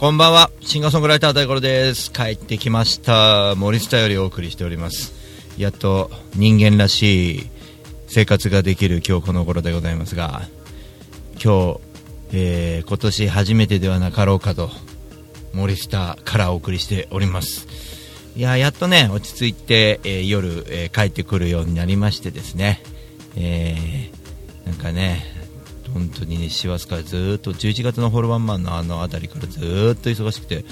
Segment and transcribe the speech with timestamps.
[0.00, 0.50] こんばんは。
[0.62, 2.10] シンガーソングライター大五郎です。
[2.10, 3.54] 帰ってきました。
[3.54, 5.12] 森下よりお送りしております。
[5.58, 7.50] やっと人間らしい
[8.06, 10.40] 生活ができる今日この頃でございますが、
[11.34, 11.80] 今日、
[12.32, 14.70] えー今年初めてではなかろうかと、
[15.52, 17.68] 森下からお送りしております。
[18.34, 22.82] いや、やっとね、落ち着いて、えー夜、えー帰ってくるようになりましてですね、
[23.36, 25.39] えーなんかね、
[25.92, 29.62] 本当にね、師走からずっと11月のホールワンマンのあの辺りからずっ
[30.00, 30.64] と忙しくて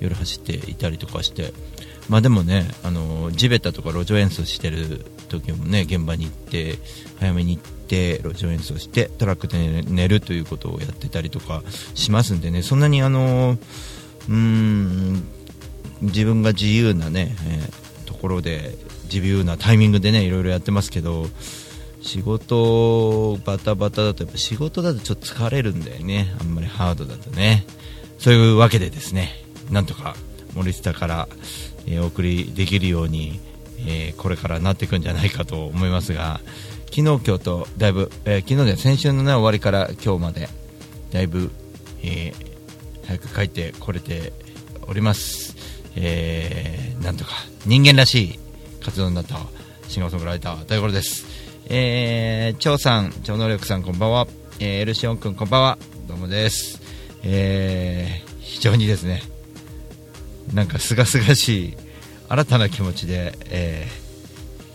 [0.00, 1.52] 夜走っていたりとかして、
[2.08, 6.78] まあでもね、あの地べたとか路上演奏してる時もね、現場に行って
[7.18, 11.62] 早めに行って路上演奏してトラックで寝るということをやってたりとか
[11.94, 13.56] しますんでね、そんなにあの
[14.28, 15.24] うーん
[16.02, 18.74] 自分が自由なね、えーところで
[19.12, 21.26] 自由なタイミングでねいろいろやってますけど
[22.06, 26.34] 仕事バタバタだとやっぱ仕事だとちょっと疲れるんだよね。
[26.40, 27.66] あんまりハードだとね。
[28.18, 29.30] そういうわけでですね
[29.70, 30.14] なんとか
[30.54, 31.28] 森下から、
[31.86, 33.40] えお送りできるように、
[33.86, 36.40] えこれからなっていくんじゃないかと思いますが
[36.86, 40.48] 昨日今日とだいぶ、え昨日で先週の、ね、終わりから今日まで
[41.12, 41.50] だいぶ、
[42.02, 42.32] え
[43.04, 44.32] 早く帰ってこれて
[44.88, 45.54] おります、
[45.96, 47.32] えなんとか
[47.66, 48.38] 人間らしい
[48.82, 49.36] 活動になった
[49.88, 51.45] シンガーソングライター大五郎です。
[51.68, 54.28] えー、張さん超能力さんこんばんは、
[54.60, 55.78] えー、エルシオン君こんばんは。
[56.06, 56.80] どうもです。
[57.24, 59.22] えー非常にですね
[60.54, 61.76] なんかすがすがしい
[62.28, 63.86] 新たな気持ちで、え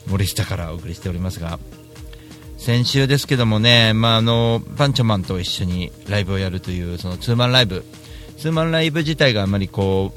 [0.07, 1.59] ー森下からお送りしておりますが
[2.57, 7.85] 先週ですけどもね、まあ、あのパンチョマンと一緒にライブをやるというそのツーマンライブ。
[8.37, 10.13] ツーマンライブ自体があまりこ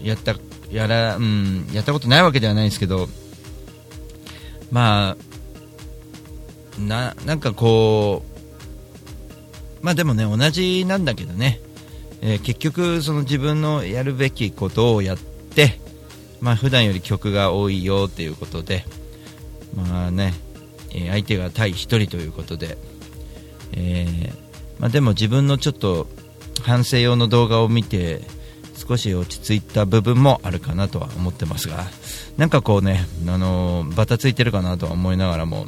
[0.00, 0.36] うやった
[0.70, 3.08] やら、うん、やったことないわけではないんですけど
[4.70, 5.33] まあ
[6.78, 8.22] ななんかこ
[9.82, 11.60] うまあでもね同じなんだけどね、
[12.22, 15.78] えー結局その自分のやるべきことをやって
[16.40, 18.84] まあ普段より曲が多いよっていうことで
[19.74, 20.32] まあね、
[20.90, 22.78] えー相手が対1人ということで、
[23.72, 24.32] えー
[24.78, 26.06] まあ、でも自分のちょっと
[26.62, 28.22] 反省用の動画を見て
[28.74, 31.84] 少し落ち着いた部分もあるかなとは思ってますが
[32.36, 35.66] なんかこうね、あのーバタついてるかなとは思いながらも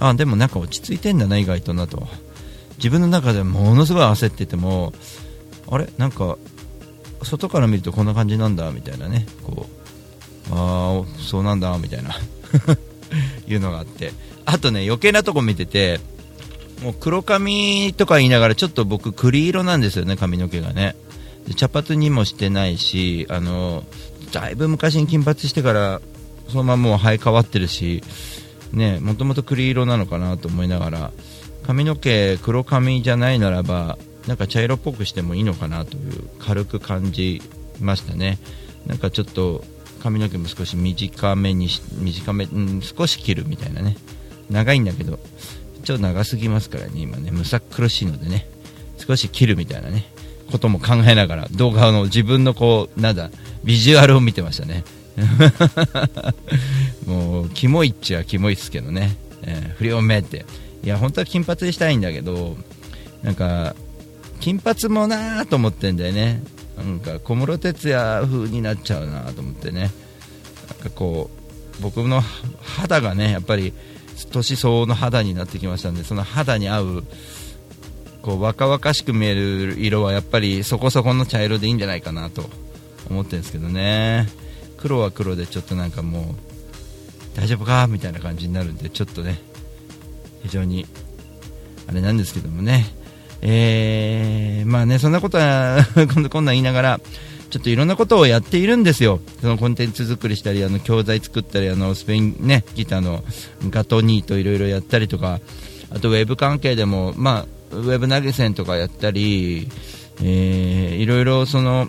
[0.00, 2.08] あでもなんか落ち着いてんだな意外となと。
[2.78, 4.92] 自分の中でものすごい焦ってても
[5.70, 5.88] あれ？
[5.98, 6.38] なんか
[7.22, 9.26] 外から見るとこんな感じなんだみたいなね。
[9.44, 9.66] こ
[10.50, 12.16] うああそうなんだみたいな。
[13.46, 14.12] いうのがあって。
[14.46, 16.00] あとね余計なとこ見てて
[16.82, 20.96] もう黒髪とか言いながらちょっと僕栗色なんですよね髪の毛がね。
[21.56, 23.84] 茶髪にもしてないしあの
[24.32, 26.00] だいぶ昔に金髪してから
[26.48, 28.02] そのままもう生え変わってるし
[28.72, 31.12] ねもともと栗色なのかなと思いながら
[31.66, 37.42] 髪の毛黒髪じゃないならばなんか茶色っぽくしてもいいのかなという軽く感じ
[37.80, 38.38] ましたね。
[38.86, 39.64] なんかちょっと
[40.02, 43.96] 髪の毛も少し短めにし短め、うん、少し切るみたいなね。
[44.50, 45.18] 長いんだけど
[45.84, 47.30] ちょっと長すぎますからね今ね。
[47.30, 48.48] むさ苦しいのでね。
[48.98, 50.04] 少し切るみたいなね。
[50.50, 53.30] ことも考えながら動画の自分のこうなんだ
[53.64, 54.84] ビジュアルを見てましたね。
[57.54, 60.44] キモいっちゃキモいっすけどね、えー不良めって。
[60.82, 62.56] いや本当は金髪にしたいんだけど
[63.22, 63.74] なんか
[64.40, 66.42] 金髪もなーと思ってんだよね。
[66.76, 69.90] なんか小室哲哉風になっちゃうなと思ってね。
[70.70, 71.30] なんかこ
[71.78, 72.22] う僕の
[72.62, 73.74] 肌がねやっぱり
[74.32, 77.04] 年相応の肌になってきましたんでその肌に合う
[78.22, 82.48] こう若々しく見える色はやっぱりそこそこの茶色でいいんじゃないかなと
[83.10, 84.28] 思ってるんですけどね。
[84.78, 86.49] 黒は黒でちょっとなんかもう
[87.34, 87.86] 大丈夫か？
[87.88, 89.40] みたいな感じになるんでちょっとね
[90.42, 90.86] 非常に
[91.88, 92.86] あれなんですけどもね。
[93.42, 95.78] えー、まあねそんなことは
[96.14, 97.00] こんなんなん言いながら
[97.50, 103.24] ちょっといろんなことをやっているんですよ、そのコンテンツ作りしたり、あの教材作ったり、あのスペイン、ね、ギターの
[103.70, 105.40] ガトニーといろいろやったりとか、
[105.90, 109.68] あとウェブ関係でも、まあ、ウェブ投げ銭とかやったり、
[110.22, 111.88] えーいろいろその、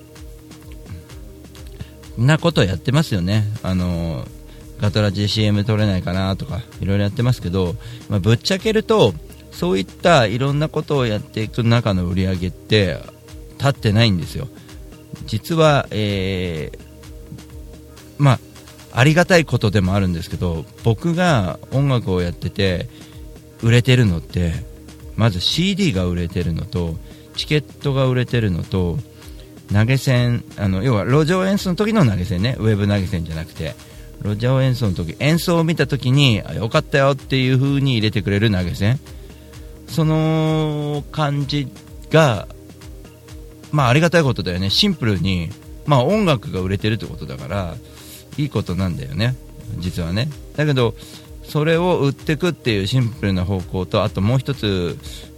[2.18, 3.46] なことやってますよね。
[3.62, 4.26] あの
[4.82, 7.76] ガトラ GCM 取れないかなとかいろいろやってますけど、
[8.10, 9.14] まあ、ぶっちゃけると
[9.52, 12.98] そういったいろんなことをやっていく中の売り上げって
[13.60, 14.48] 立ってないんですよ。
[15.28, 16.80] 実は、えー
[18.18, 18.40] まあ、
[18.94, 22.88] ありがたいことでもあるんですけど僕が音楽をやってて
[23.62, 24.54] 売れてるのって
[25.16, 26.96] まず CD が売れてるのと
[27.36, 28.98] チケットが売れてるのと
[29.72, 33.76] 投げ銭あの要は路上演奏の時の投げ銭ねウェブ投げ銭じゃなくて。
[34.24, 39.00] 路上演奏の時演奏を見た時にあよかったよっていう風に入れてくれる投げ銭。
[39.88, 41.68] その感じ
[42.12, 42.48] が
[43.72, 44.70] まあありがたいことだよね。
[44.70, 45.50] シンプルに
[45.86, 47.76] まあ音楽が売れてるってことだから
[48.38, 49.36] いいことなんだよね。
[49.80, 50.30] 実はね。
[50.56, 50.96] だけど
[51.44, 54.98] それを売ってくっていうシンプルな方向とあともう一つ、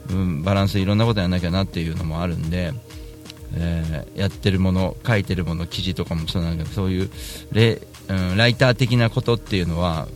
[0.10, 2.74] うん、バランスいろんなことやらなきゃなっていうのもあるんで、
[3.56, 7.10] えー、やってるもの書いてるもの記事とかもそうなんだけどそういう
[7.52, 10.08] レ、うん、ライター的なことっていうのは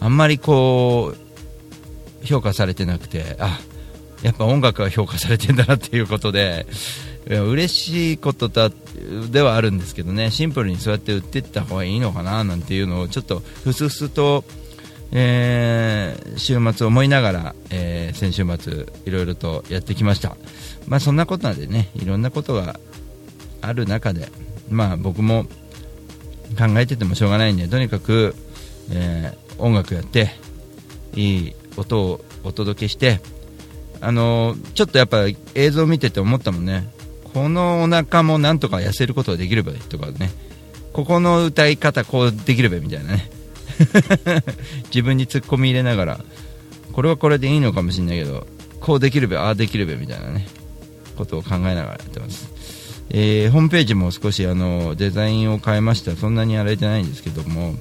[0.00, 3.60] あんまりこう評価されてなくてあ
[4.22, 6.66] やっぱ音楽が評価されてんだなっていうことで
[7.26, 8.70] 嬉しいことだ
[9.30, 14.44] ではあるんですけどねシンプルにそうやって売っていった方がいいのかななんていうのをちょっとふすふすと、
[15.12, 20.36] えー、週末思いながら、えー、先週末いろいろとやってきました、
[20.86, 22.78] まあ、そんなことでねいろんなことが
[23.60, 24.28] ある中で、
[24.70, 25.44] まあ、僕も
[26.58, 28.34] 考えててもしょうがないんでとにかく、
[28.90, 30.30] えー、音楽やって
[31.14, 33.20] いい音をお届けして
[34.00, 36.90] あのちょっとやっぱ映像を見てて思ったもんね。
[37.32, 40.30] このお腹もなんとか痩せることができればいいとかね。
[40.92, 43.30] ここの歌い方こうできればみたいなね。
[44.92, 46.20] 自分にツッコミ入れながら
[46.92, 48.46] これはこれでいいのかもしれないけど
[48.80, 50.46] こうできればああできればみたいなね。
[51.12, 57.74] ことを考えながらやってます、えー、ホームページも少しあのデザインを変えましたそんなにやられてないんですけども、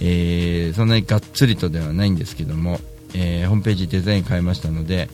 [0.00, 2.80] えー、そんなにがっつりとではないんですけども、
[3.14, 5.08] えー、ホームページデザイン変えましたので、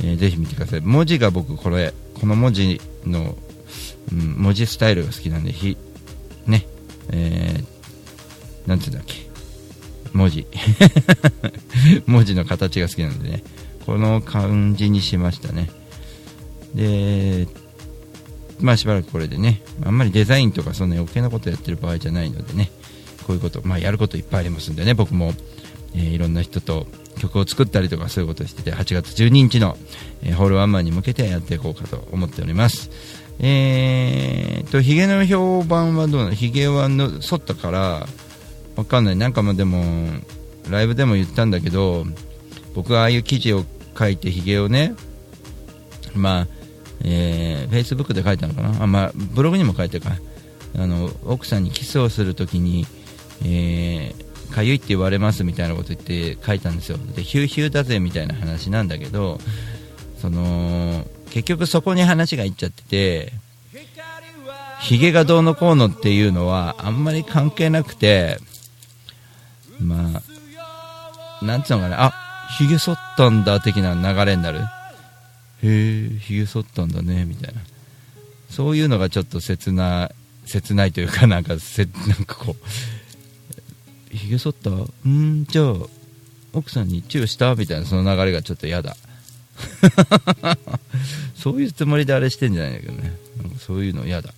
[0.00, 0.80] えー、ぜひ見てください。
[0.80, 3.36] 文字が僕これこの文字の、
[4.12, 5.76] うん、文字スタイルが好きなんでひ
[6.46, 6.66] ね
[7.10, 9.14] えー、なんていうんだっけ。
[10.12, 10.46] 文字。
[12.06, 13.42] 文字の形が好きなんでね。
[13.86, 15.70] この感じにしましたね。
[16.74, 17.46] で
[18.60, 22.70] まあしばらくこれでねあんまりデザインとかそんな余計なことやってる場合じゃないのでね
[23.26, 25.32] こういうこと、まあ、やることいっぱいありますんでね僕も、
[25.94, 26.86] えー、いろんな人と
[27.18, 29.76] 曲を作ったりとかそういうことをしてて8月12日の、
[30.22, 32.90] えー、ホールワンマンに向けてやっていこうかと思っております。
[33.38, 36.34] えーとヒゲの評判はどうなの？
[36.34, 38.06] ヒゲはの剃ったから
[38.76, 39.16] わかんない。
[39.16, 39.82] なんかもでも
[40.70, 42.06] ライブでも言ったんだけど
[42.74, 43.64] 僕はああいう記事を
[43.98, 44.94] 書いてヒゲをね
[46.14, 46.46] まあ
[47.04, 48.82] えー、Facebook で書いたのかな？
[48.82, 50.12] あ、まあ、ブログにも書いてるか。
[50.78, 52.86] あの奥さんにキスをするときに、
[53.44, 56.98] えーかゆいって言われますみたいなこと言って書いたんですよ。
[56.98, 59.38] でヒューヒューだぜみたいな話なんだけど
[60.18, 63.32] その結局そこに話がいっちゃってて
[64.80, 68.36] ヒゲがどうのこうのっていうのはあんまり関係なくて
[69.80, 70.20] ま
[71.40, 72.04] あなんつうのかな？
[72.04, 72.12] あ
[72.58, 74.60] ヒゲ剃ったんだ的な流れになる。
[75.62, 77.60] へえヒゲ剃ったんだねみたいな。
[78.50, 80.10] そういうのがちょっと切な
[80.44, 82.56] 切ないというかなんかせ なんかこ
[84.12, 84.70] うひげ剃った？
[84.70, 85.74] うんじゃあ
[86.52, 87.54] 奥さんにチューした？
[87.54, 88.96] みたいなその流れがちょっと嫌だ。
[91.36, 93.16] そういうつもりであれしてんじゃないんだけどね。
[93.58, 94.34] そういうの嫌だ。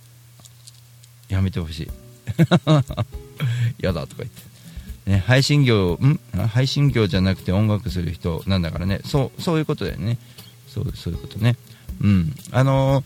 [1.29, 1.89] やめてほしい。
[3.81, 6.19] 嫌だとか言って、ね、配信業ん？
[6.47, 9.01] 配信業じゃなくて音楽する人なんだからね。
[9.05, 10.17] そうそういうことだよね。
[10.75, 11.55] そうそういうことね。
[12.01, 12.35] うん。
[12.51, 13.05] あのー、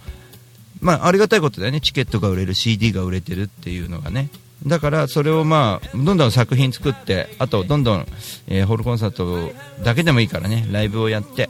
[0.82, 1.82] まあありがたいことだよね。
[1.82, 4.30] チケットが売れる CD が売れてるっていうのがね。
[4.66, 8.08] だからそれをまあどんどん作品作ってあとどんどん、
[8.48, 10.68] えー、ホールコンサートだけでもいいからね。
[10.72, 11.50] ライブをやって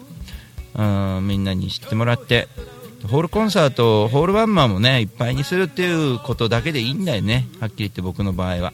[0.76, 2.48] あみんなに知ってもらって。
[3.08, 7.48] ホールコンサートホールワンマンもねいっぱいにするっていうことだけでいいんだよね。
[7.62, 8.74] はっきり言って僕の場合は。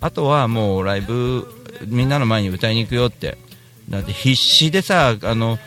[0.00, 1.46] あとはもうライブ
[1.86, 3.36] みんなの前に歌いに行くよって。
[3.90, 5.58] だって必死でさあの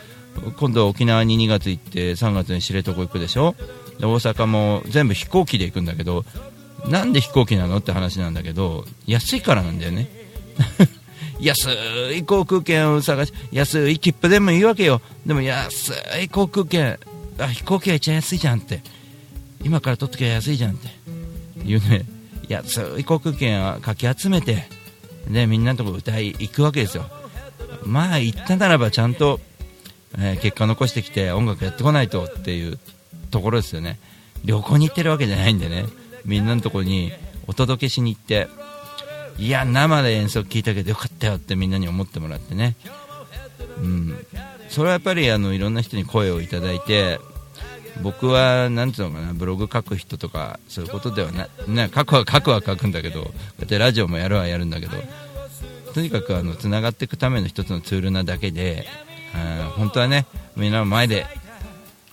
[0.56, 3.54] 今度沖縄に2月行って3月に知床行くでしょ？
[3.98, 6.24] で大阪も全部飛行機で行くんだけど
[6.88, 10.08] なんで飛行機なのって話なんだけど安いからなんだよね。
[11.40, 11.68] 安
[12.14, 15.00] い航空券を探し安い切符でもいいわけよ。
[15.26, 16.98] でも安い航空券
[17.38, 18.80] あ飛行機が一番安いじゃんって。
[19.64, 20.88] 今から取っときゃ安いじゃんって。
[21.64, 22.04] いうね。
[22.48, 24.68] 安い航空券をかき集めて
[25.28, 27.06] でみんなのとこ歌い行くわけですよ。
[27.84, 29.40] まあ言ったならばちゃんと、
[30.18, 32.78] えー、結果残してきて音楽やってこないとっていう
[33.30, 33.98] ところですよね。
[34.44, 35.86] 旅行に行ってるわけじゃないんでね。
[36.24, 37.12] みんなのところに
[37.46, 38.48] お届けしに行って
[39.38, 42.76] いや生で演奏聴いたけどよかったよってみんなに思ってもらってね、
[43.78, 44.26] うん、
[44.68, 47.18] それはやっぱりあのいろんな人に声をいただいて
[48.02, 54.92] 僕はなんていうのかなブログ書く人とかそういうことではなね書くは書くは書くんだけどこうやってラジオもやるはやるんだけど
[55.92, 58.86] とにかくあのつながっていくための一つのツールなだけで
[59.34, 61.26] あ本当はねみんなの前で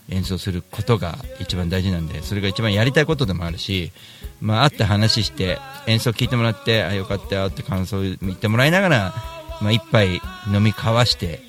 [0.08, 3.92] 演奏することが一番大事なんでそれが一番やりたいことでもあるし、
[4.40, 9.14] まあ、会って話して演奏聴いてもらってあよかったよって感想言ってもらいながら、
[9.60, 10.20] まあ、一杯
[10.52, 11.40] 飲み交わして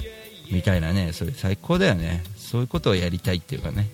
[0.51, 2.23] みたいなねそれ最高だよね。
[2.37, 3.87] そういうことをやりたいっていうかね。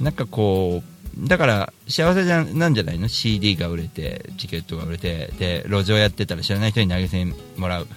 [0.00, 0.92] なんかこう
[1.28, 7.88] だから幸せじゃなんじゃないの？CD が売れてチケットが売れてで路上やってたら知らない人に投げ銭もらう。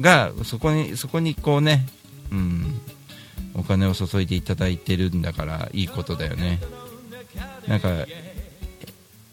[0.00, 1.86] がそこにそこにこうね、
[2.34, 2.80] うん、
[3.54, 6.60] お金を注いでいただいてるんだからいいことだよね。
[7.68, 8.06] なんか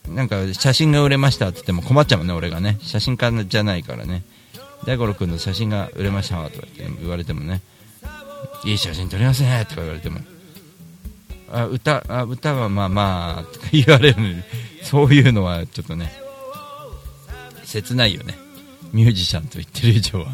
[0.08, 2.78] なんか写真が売れましたって言っても困っちゃうもんね俺がね。
[2.82, 4.24] 写真家じゃないからね。
[4.86, 6.68] 大五郎君の写真が売れましたとか
[7.00, 7.62] 言われてもね。
[8.66, 10.20] いい写真撮りますねとか言われても。
[11.52, 14.44] あ歌あ歌はまあまあとか言われる
[14.84, 16.14] そういうのはちょっとね
[17.64, 18.38] 切ないよね。
[18.92, 20.28] ミュージシャンと言ってる以上は。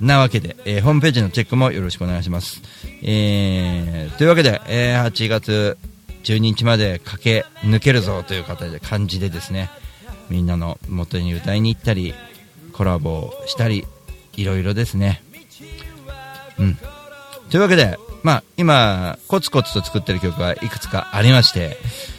[0.00, 2.62] なわけで、えー、ホームページのチェックもよろしくお願いします。
[3.02, 5.78] えー、というわけで、えー、8月
[6.24, 9.70] 12日まで駆け抜けるぞという形で感じでですね、
[10.28, 12.14] みんなの元に歌いに行ったり、
[12.72, 13.86] コラボしたり、
[14.36, 15.22] いろいろですね。
[16.58, 16.78] うん。
[17.50, 21.76] というわけで、まあ、今、コツコツと作ってる曲がいくつかありまして、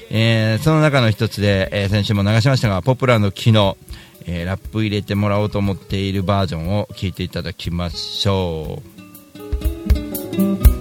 [0.09, 3.77] えー、その中の一つで、えー、先週も流しましたが、ポプラの昨日、
[4.25, 8.81] えー、ラップ入れてもらおうと思っているバージョンを聴いていただきましょ
[10.77, 10.80] う。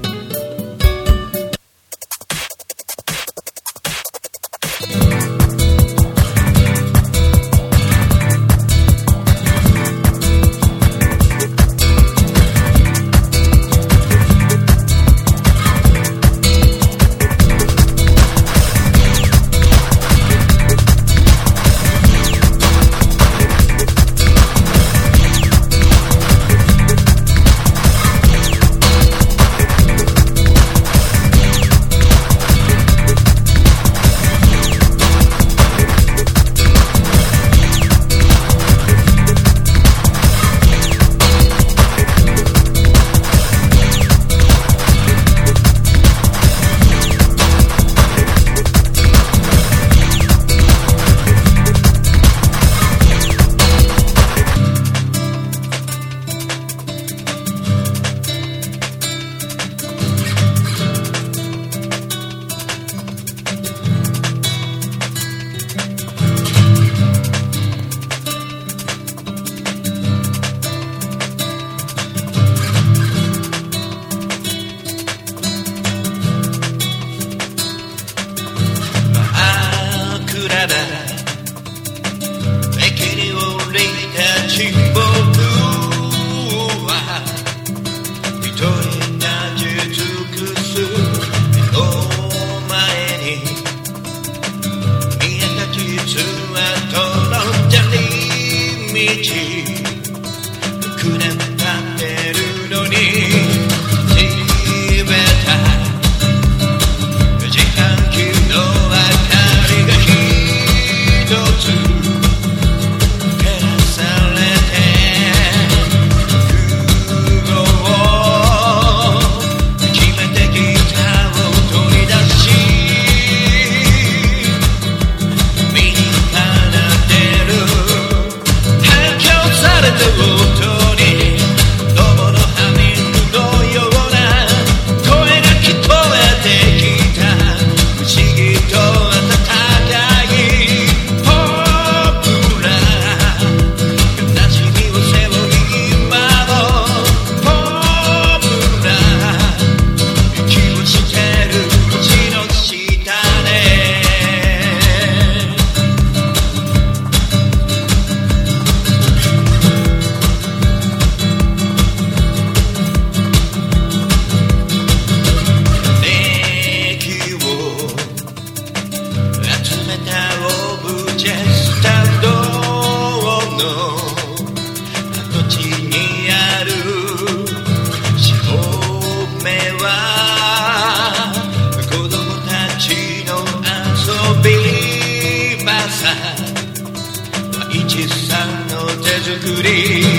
[187.73, 190.10] 一さんの手作り。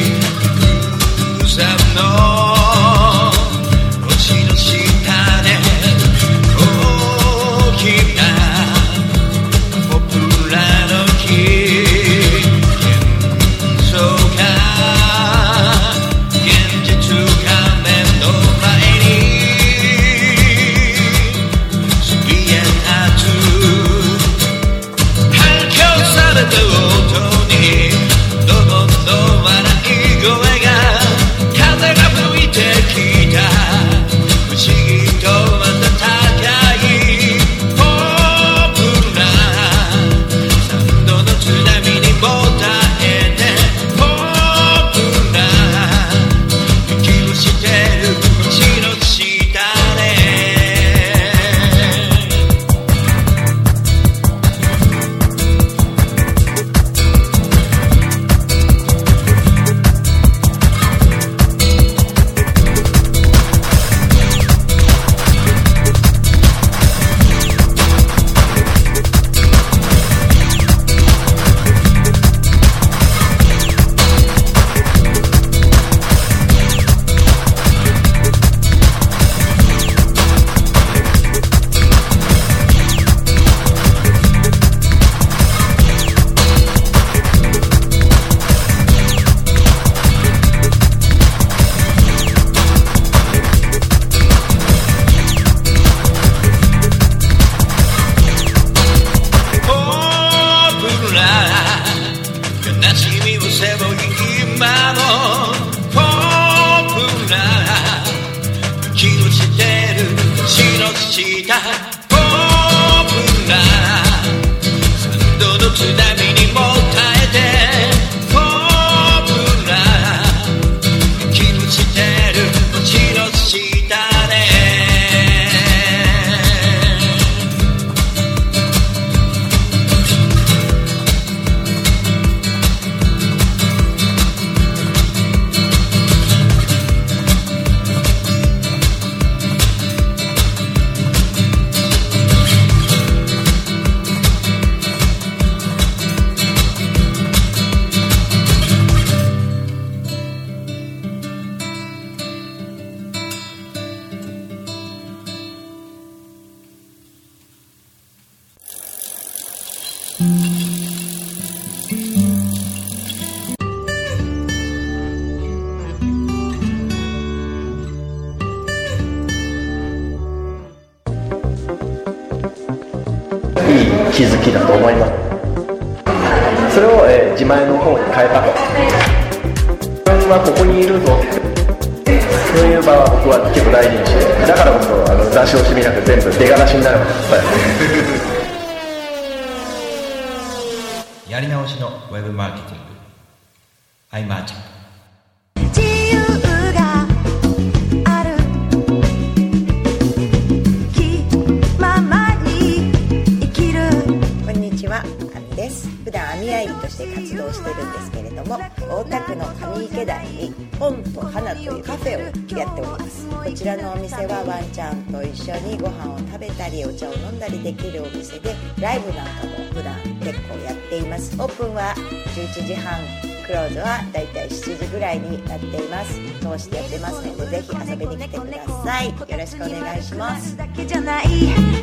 [218.82, 221.40] ライブなんかも普段結構やっています。
[221.40, 221.94] オープンは
[222.36, 223.00] 11時半。
[223.46, 226.20] クローズはだいたい7時ぐらいになっています。
[226.40, 229.10] 通してやってますのでぜひ遊びに来てください。
[229.10, 230.58] よろしくお願いします。
[230.58, 231.26] だけじゃない。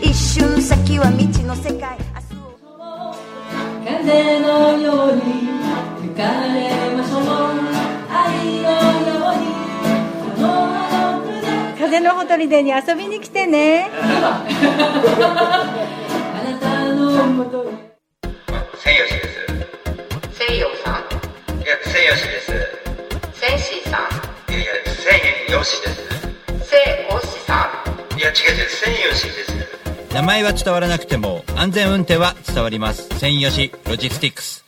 [0.03, 1.97] 一瞬先は未知の世界。
[3.85, 5.23] 風のように
[6.03, 7.23] 吹かれましょう。
[8.11, 8.67] 愛の
[9.07, 9.47] ように。
[11.79, 13.89] 風のほとりでに遊びに来てね
[22.01, 22.47] いや千吉です。
[23.41, 24.53] センシーさん。
[24.53, 26.71] いやいや千吉です。
[26.71, 26.77] セ
[27.11, 27.69] イオシさ
[28.15, 28.17] ん。
[28.17, 30.15] いや違う違う千吉です。
[30.15, 33.09] 名前は伝わらなくても安全運転は伝わります。
[33.19, 34.65] 専用しロジスティックス。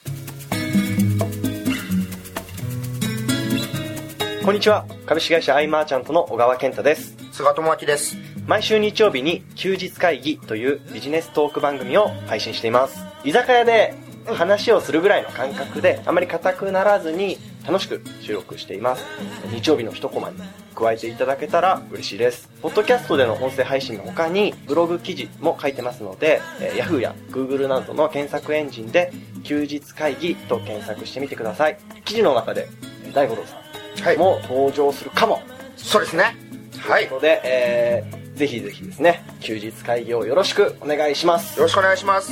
[4.45, 4.85] こんにちは。
[5.07, 7.15] 株式会社アイマーチャントの小川健太です。
[7.31, 8.17] 菅智明です。
[8.49, 13.05] 毎週日曜日に休日会議というビジネストーク番組を配信しています。
[13.23, 13.95] 居酒屋で
[14.27, 19.05] 話をするぐらいの感覚であまり硬くならずに楽しく収録しています。
[19.53, 20.37] 日曜日の一コマに
[20.75, 22.49] 加えていただけたら嬉しいです。
[22.63, 31.79] ポッドキャストでの音声配信の他にブログ記事も書いてますので、えー Yahoo や Google などの検索エンジンで休日会議と検索してみてください。
[32.05, 32.69] 記事の中で
[33.05, 33.61] えー大五郎さ
[34.05, 34.17] はい。
[34.17, 35.43] んも登場するかも、
[35.77, 36.37] そうですね。
[36.79, 37.05] はい。
[37.05, 41.61] よということで、えーぜひぜひですね、休日会議をよろしくお願いします。
[41.61, 42.31] ろしくお願いします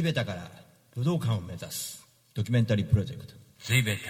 [0.00, 0.50] 地べたから
[0.96, 1.99] 武道館を目指す。
[2.32, 3.34] ドキュメンタリープロジェクト。
[3.58, 4.00] 地べた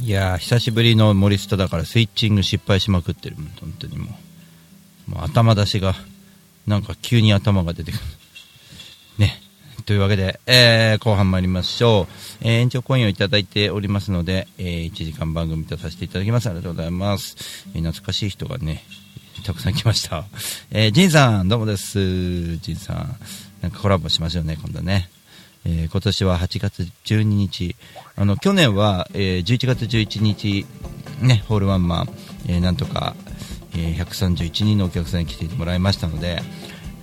[0.00, 4.33] いやー久しぶりの森下だからスイッチング失敗しまくってるもん本当にもう
[5.16, 5.94] 頭出しが
[6.66, 8.00] なんか急に頭が出てくる。
[9.18, 9.40] ね。
[9.86, 16.46] というわけで、えー後半参りましょう、えー延長コインをいただいておりますので、えー1時間番組とさせていただきます。
[16.46, 17.36] ありがとうございます、
[17.74, 18.82] えー懐かしい人がね
[19.44, 20.24] たくさん来ました、
[20.70, 22.56] えー、ジンさんどうもです。
[22.58, 23.16] ジンさん
[23.60, 25.10] なんかコラボしましょうね今度ね。
[25.66, 27.76] えー今年は8月12日。
[28.16, 30.64] あの去年は、えー11月11日、
[31.20, 32.08] ね、ホールワンマン、
[32.46, 33.14] えーなんとか、
[33.76, 36.40] え131人のお客さんに来てもらいましたので、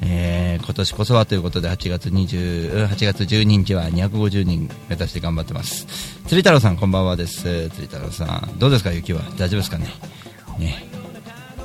[0.02, 5.86] えー今年こそはということで8月20 8月12日は250人目指して頑張ってます。
[6.28, 7.42] 釣り太郎さんこんばんはです。
[7.70, 8.92] 釣り太郎さんどうですか？
[8.92, 9.22] 雪は？
[9.38, 9.88] 大丈夫ですかね？
[10.60, 10.86] ね。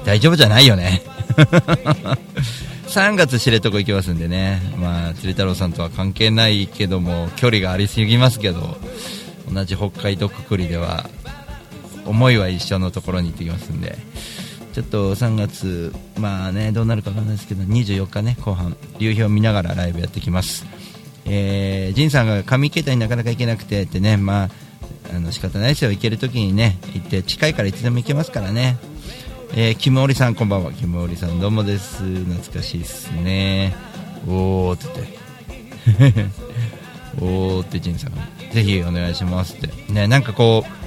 [0.05, 1.03] 大丈夫じゃないよね。
[2.88, 4.61] 3月知床行きますんでね。
[4.79, 8.79] まあ釣り太郎さんとは関係ないけども距離がありすぎますけど
[9.53, 11.09] 同じ北海道くくりでは
[12.07, 13.99] 思いは一緒のところに行ってきますんで。
[14.76, 20.66] ちょっと3月、まあね、どうなるかわかんないですけど、24日ね、後半、流氷を見ながらライブやってきます。
[21.24, 24.50] えー、ジンさんが上池田になかなか行けなくてってね、ま
[25.12, 28.76] あ、あの仕方ないですよ、行けるときにね、行って、近いからいつでも行けますからね。
[29.54, 33.74] えー、キムオリさん、こんばんは、キムオリさん、どうもです、懐かしいですね。
[34.28, 35.08] おーって
[35.98, 36.26] 言って。
[37.24, 38.18] おーってジンさんが
[38.52, 40.86] ぜひお願いしますってねなんかこう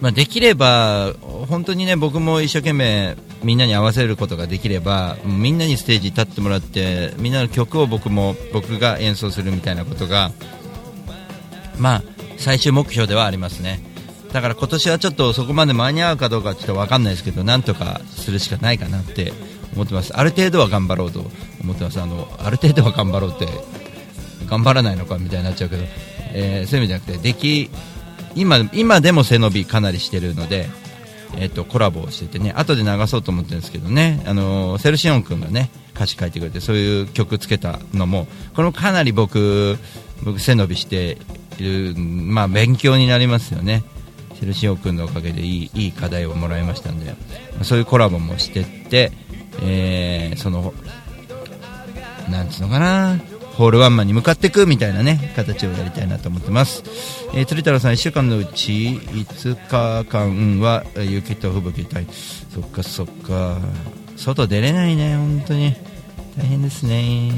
[0.00, 1.14] まあ、できれば、
[1.46, 10.32] 本当にね僕も一生懸命みんなに合わせることができればみんなにステージに立ってもらってみんなの曲を僕も僕が演奏するみたいなことが、
[11.78, 12.02] まあ、
[12.36, 13.80] 最終目標ではありますね。
[14.32, 19.32] だから今年はちょっとそこまで間に合うかどうかちょっと分かんないですけどなんとかするしかないかなって
[19.74, 20.14] 思ってます。
[20.14, 21.24] ある程度は頑張ろうと
[21.62, 22.00] 思ってます。
[22.00, 23.46] あのある程度は頑張ろうって
[24.46, 25.84] 頑張らないのかみたいになっちゃうけど、
[26.32, 27.70] えーそういう意味じゃなくてでき
[28.34, 30.68] 今今でも背伸びかなりしてるので、
[31.36, 39.78] えっとコラボをしててね後で流そうと思ってるんですけどね、あのーセルシオン君がね歌詞書いてくれてそういう曲つけたのもこれもかなり僕
[40.22, 41.18] 僕背伸びして
[41.58, 43.84] いる、まあ、勉強になりますよね。
[44.38, 47.14] セルシオン君のおかげでいいいい課題をもらいましたんで
[47.62, 49.10] そういうコラボもしてって、
[49.62, 50.74] えーその
[52.30, 53.18] なんつうのかな
[53.56, 56.82] ホールワンマンに向かっていくみたいなね形をやりたいなと思ってます、
[57.34, 62.06] えー、鶴太郎さん1週間のうち5日間は雪と吹雪対
[62.56, 63.58] そっかそっか。
[64.16, 65.76] 外出れないね本当に。
[66.38, 67.30] 大変ですね、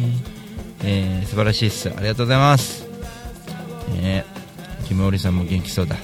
[0.84, 1.88] えー素晴らしいです。
[1.88, 2.86] ありがとうございます。
[3.96, 5.96] えー、キムオリさんも元気そうだ。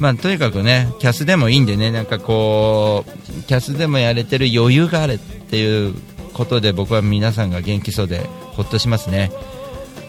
[0.00, 5.94] まあ、とにかくね、キャスでもいいんでね、なんかこう、キャスでもやれてる余裕があるっていう
[6.32, 9.30] ことで、僕は皆さんが元気そうで、ほっとしますね。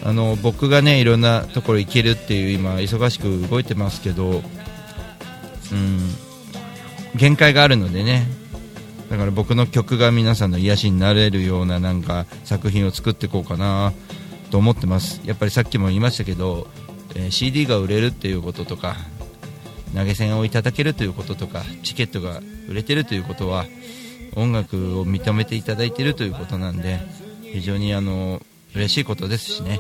[0.04, 4.42] あの僕がね、いろんなところ行けるっていう、今、忙しく動いてますけど、
[5.72, 6.00] うん、
[7.16, 8.28] 限界があるのでね、
[9.10, 13.94] だから僕の曲が皆さんの癒しになれるようななんか作品を作っていこうかな
[14.52, 15.22] と思ってます。
[15.26, 16.68] やっぱりさっきも言いましたけど、
[17.16, 18.96] えー CD が売れるっていうこととか、
[19.96, 23.66] 投げ銭をいただけるということとかチケットが売れてるということは
[24.36, 27.00] 音楽を認めていただいているということなんで
[27.54, 28.42] 非常にあの
[28.76, 29.80] 嬉しいことですしね。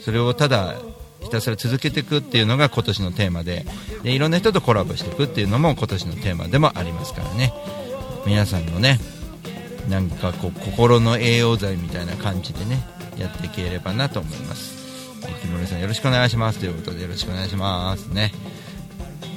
[0.00, 0.76] それをただ
[1.20, 3.64] ひたすら続けていくっていうのが今年のテーマで
[4.02, 7.52] でいろんな人とコラボしていくっていうのも今年のテーマでもありますからね。
[8.26, 8.98] 皆さんのね
[9.88, 12.82] なんかこう心の栄養剤みたいな感じでね
[13.18, 14.82] やっていければなと思います。
[15.40, 18.32] 木村さんよろしくお願いしますということでよろしくお願いしますね。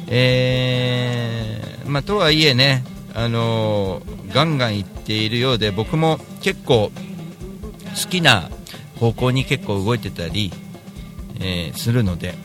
[0.08, 6.92] えーまあ、とはいえね、あのーガンガン行っているようで僕も結構
[7.96, 8.50] 好きな
[9.00, 10.52] 方向に結構動いてたり、
[11.40, 12.36] えーするので、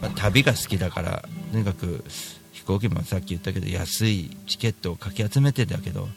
[0.00, 2.04] まあ旅が好きだからとにかく
[2.52, 6.08] 飛行機もさっき言ったけど安いチケットをかき集めてたけど、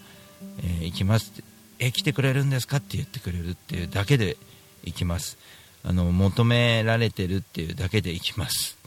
[0.60, 1.44] えー行きますって
[1.80, 4.38] え来てくれるんですかって言ってくれるっていうだけで
[4.84, 5.38] 行きます。
[5.84, 8.78] あの求められてるっていうだけで行きます。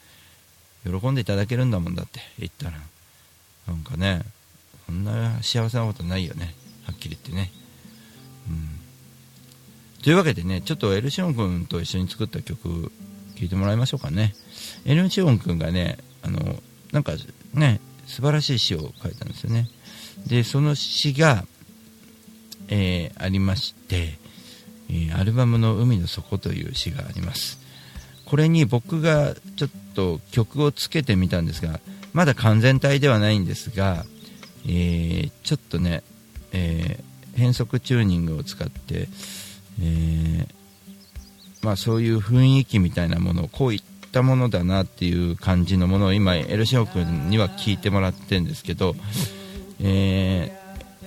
[0.84, 2.72] 喜んでいただけるんだもんだって言ったら。
[3.66, 4.22] なんかね
[4.86, 6.54] そんな幸せなことないよね。
[6.84, 7.52] はっきり言ってね。
[10.02, 12.92] というわけでねちょっとエルシオン君と一緒に作った曲
[13.36, 14.34] 聴いてもらいましょうかね。
[14.84, 16.56] エルシオン君がねあの
[16.92, 17.12] なんか
[17.54, 19.68] ね素晴らしい詩を書いたんですよね。
[20.26, 21.44] でその詩が、
[22.68, 24.18] えーありまして、
[24.88, 27.58] えーアルバムの「海の底」という詩があります。
[28.24, 31.80] これに僕がちょっと曲をつけてみたんですが
[32.12, 34.04] まだ完全体ではないんですが、
[34.66, 36.02] えーちょっとね、
[36.52, 37.02] え
[37.34, 39.08] 変則チューニングを使って、
[39.80, 40.46] えー
[41.62, 48.96] まあ、そういう雰囲気みたいなものをこういったものだなっていう感じのものを今エルシオ君には聞いてもらってるんですけど、
[49.80, 50.62] えー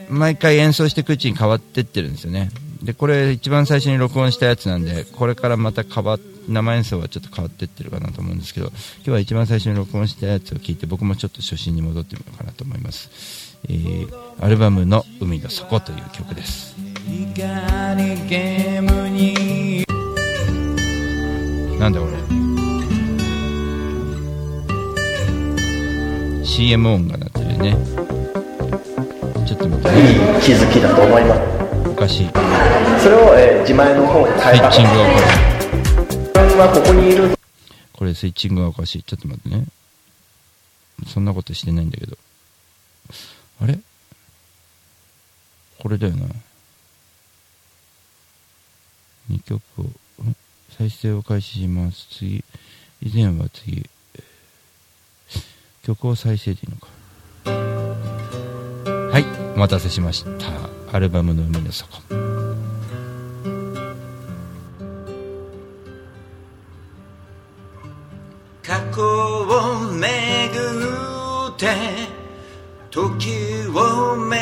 [0.10, 2.52] 毎回演奏していくうちに変わってってるんですよね。
[2.84, 16.95] でこれ一番最初に録音したやつなんでこれからまた変わ生演奏はちょっと変わってってるかなと思うんですけど今日は一番最初に録音したやつを聞いて僕もちょっと初心に戻ってみようかなと思います、えーアルバムの「海の底」という曲です。
[21.80, 22.14] なんだこれ。
[26.44, 27.78] CM 音が鳴ってるね。
[29.46, 31.42] ちょっと待っていい気づきだと思います。
[31.90, 32.30] おかしい。
[33.04, 34.68] それを、えー自前の方にスイ変えた。
[34.70, 35.28] ッチングがおかしい。
[36.18, 37.38] 自分はここにいる
[37.94, 39.04] これスイッチングがおかしい。
[39.04, 39.66] ちょっと待ってね。
[41.08, 42.18] そんなことしてないんだけど。
[43.62, 43.78] あれ？
[45.80, 46.26] これだよな
[49.30, 49.86] 2曲を
[50.78, 52.08] 再生を開始します。
[52.10, 52.44] 次
[53.02, 53.90] 以前は次
[55.84, 56.88] 曲を再生でいいのか。
[59.12, 60.66] はいお待たせしました。
[60.92, 61.90] アルバムの海の底
[68.64, 70.10] 過去を巡
[71.50, 71.68] って
[72.90, 73.30] 時
[73.74, 74.36] を巡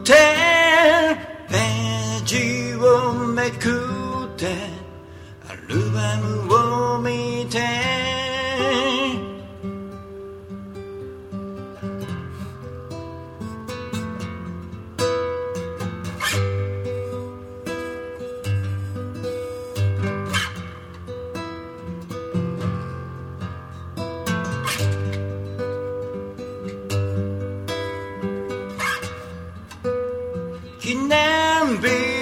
[0.00, 0.37] って
[3.52, 4.46] くって
[5.48, 8.07] アルバムを見て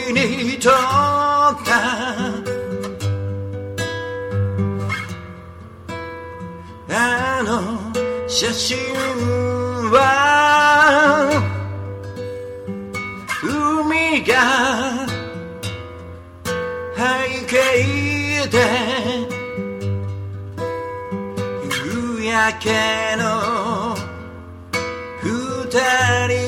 [0.06, 1.72] 記念日に撮った
[6.88, 7.48] あの
[8.28, 8.76] 写真
[9.90, 11.30] は
[13.42, 15.06] 海が
[16.94, 17.02] 背
[17.46, 17.54] 景
[18.48, 18.54] で
[21.64, 22.70] 夕焼け
[23.16, 23.24] の
[25.22, 25.28] 二
[26.28, 26.45] 人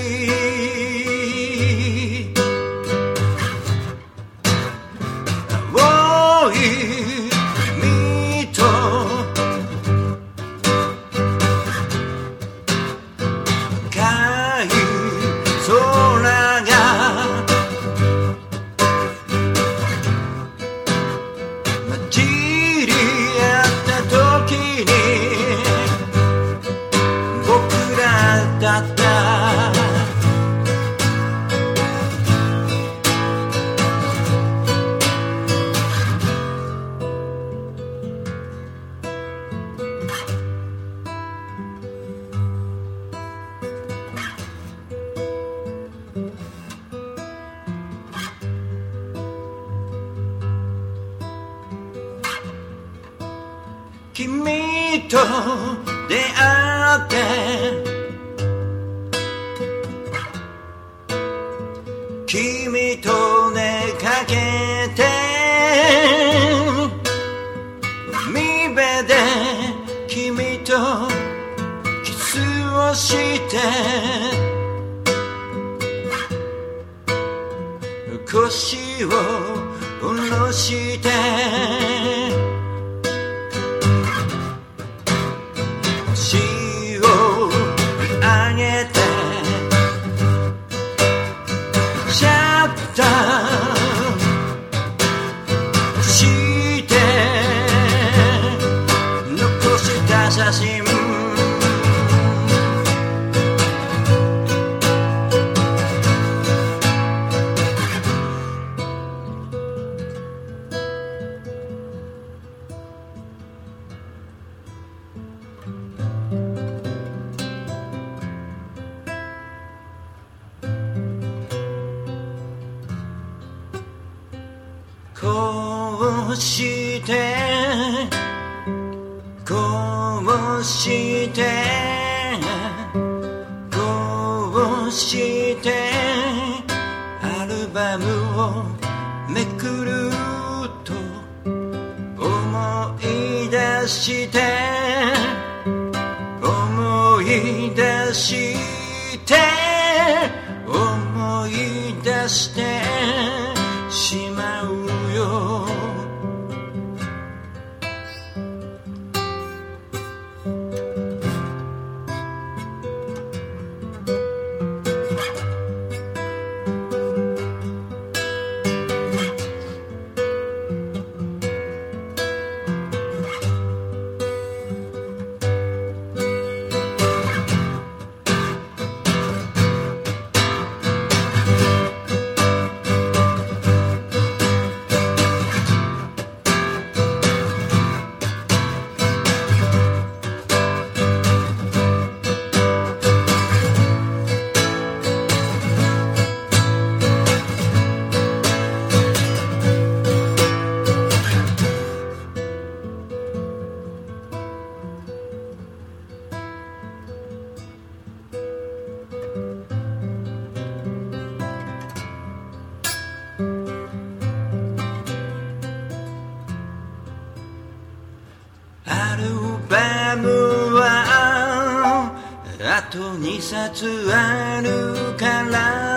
[223.49, 225.89] 冊あるから。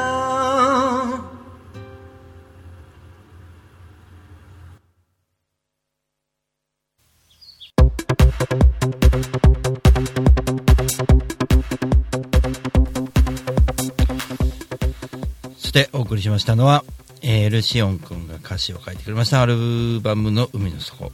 [15.57, 16.85] そしてお送りしましたのは、
[17.21, 19.41] えー、ルシオン君が歌詞を書いてくれました。
[19.41, 21.11] アルバムの「海の底」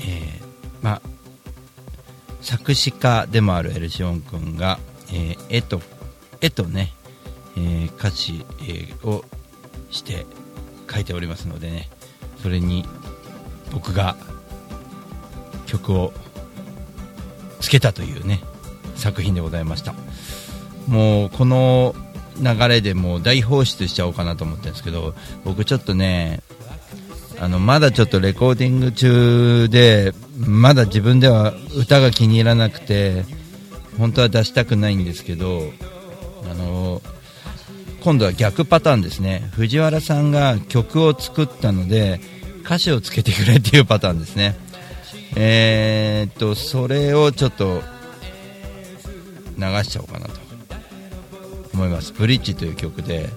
[0.00, 0.42] えー
[0.82, 1.02] まあ
[2.42, 4.78] 作詞家でもあるエルシオン君が、
[5.12, 5.80] えー絵と
[6.40, 6.92] 絵とね、
[7.56, 9.24] えー歌詞、えーを
[9.90, 10.26] して
[10.92, 11.88] 書いておりますのでね
[12.42, 12.84] それに
[13.72, 14.16] 僕が
[15.66, 16.12] 曲を
[17.60, 18.40] つけたというね
[18.96, 19.94] 作品でございました。
[20.86, 21.94] もうこの
[22.40, 26.40] 流れでもう大放出しちゃおうかなと思ってるんですけど僕ちょっとね
[27.40, 33.24] あのまだちょっとレコーディング中でまだ自分では歌が気に入らなくて
[33.98, 35.72] 本当は出したくないんですけど
[36.50, 37.02] あの
[38.00, 39.50] 今度は逆パターンですね。
[39.52, 42.20] 藤原さんが曲を作ったので
[42.64, 44.56] 歌詞をつけてくれっていうパターンですね。
[45.36, 47.82] えー、っとそれをちょっと
[49.58, 50.48] 流しちゃおうかなと。
[51.78, 53.30] 思います「ブリッジ」という曲で、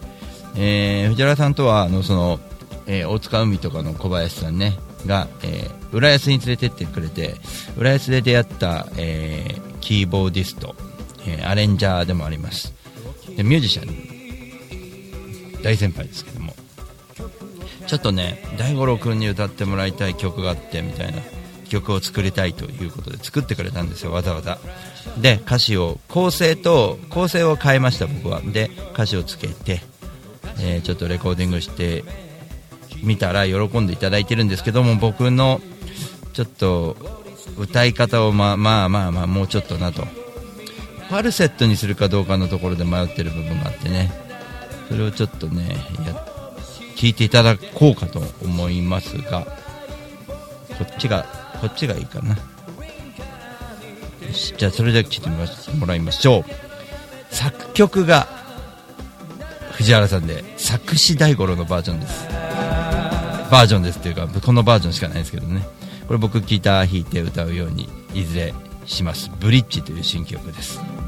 [0.55, 2.39] えー藤原さんとはあのその、
[2.87, 7.35] えー大塚海とかの小林さんねが、えー浦安に連れてってくれて
[7.77, 10.75] 浦安で出会った、えーキーボーディスト、
[11.25, 12.73] えーアレンジャーでもあります。
[13.35, 16.53] でミュージシャン大先輩ですけども。
[17.87, 21.21] ちょっとね大五郎君に歌ってもらいたい曲があってみたいな
[21.67, 24.59] 曲を作りたいということで作ってくれたんですよわざわざ。
[25.19, 28.41] で歌詞を構成と構成を変えました僕は。
[28.41, 29.81] で歌詞をつけて、
[30.59, 32.03] えーちょっとレコーディングして
[33.03, 35.59] みたら喜んでいただいてるんですけども僕の
[36.33, 36.95] ちょっと
[37.57, 40.05] 歌い方をまあまあまあまあもうちょっとなと。
[40.05, 44.11] ファルセットにするかどうかのところで迷ってる部分があってね。
[44.87, 45.69] それをちょっとね
[46.05, 46.25] や
[46.95, 49.45] 聞いていただこうかと思いますが
[50.77, 51.25] こっちが
[51.61, 52.35] こっちがいいかな。
[52.35, 52.37] よ
[54.33, 55.29] しじゃあそれでは聞いて
[55.77, 56.45] もらいましょう。
[57.33, 58.27] 作曲が
[59.73, 62.27] 藤原さんで作詞大五郎のバージョンです。
[63.51, 65.67] バージョンですっていうかこのバージョンしかないですけどね。
[66.11, 68.53] これ僕ギター弾いて歌うようにいずれ
[68.85, 70.81] します「ブリッジ」という新曲です「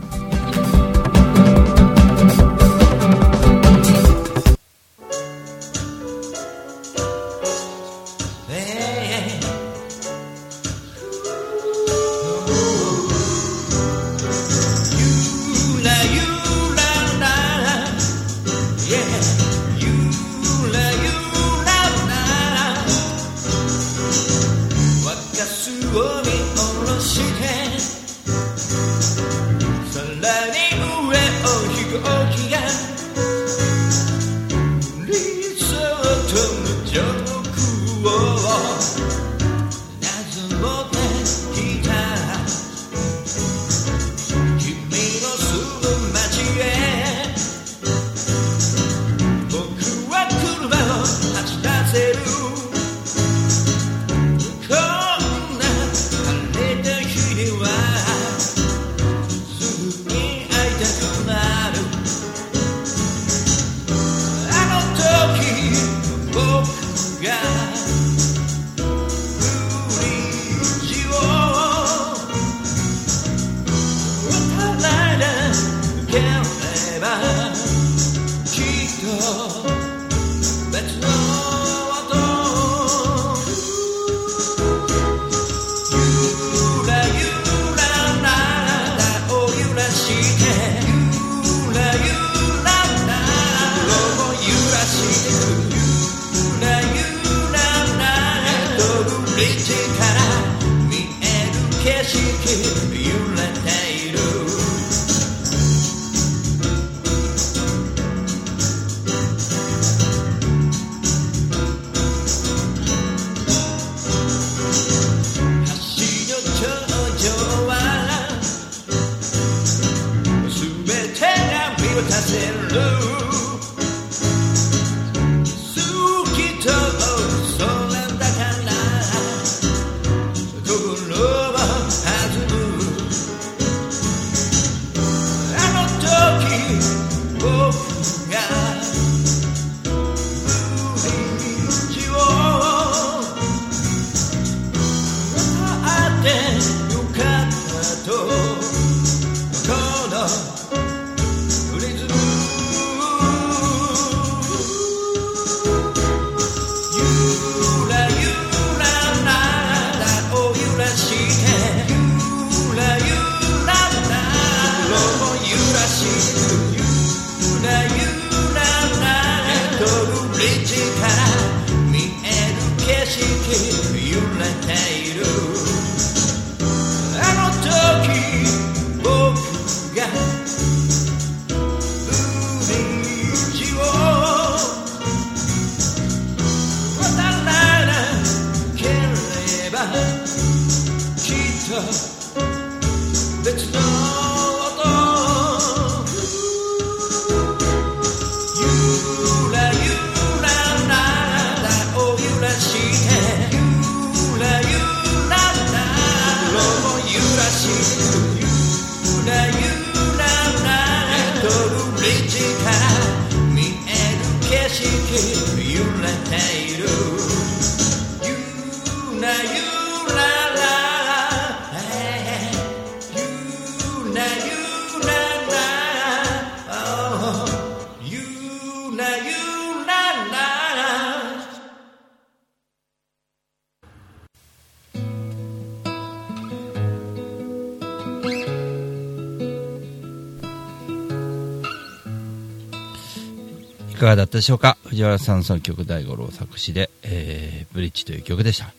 [244.34, 244.77] ったでしょうか？
[244.86, 248.73] 藤原さん作曲大五郎作詞で、えーブリッジという曲でした。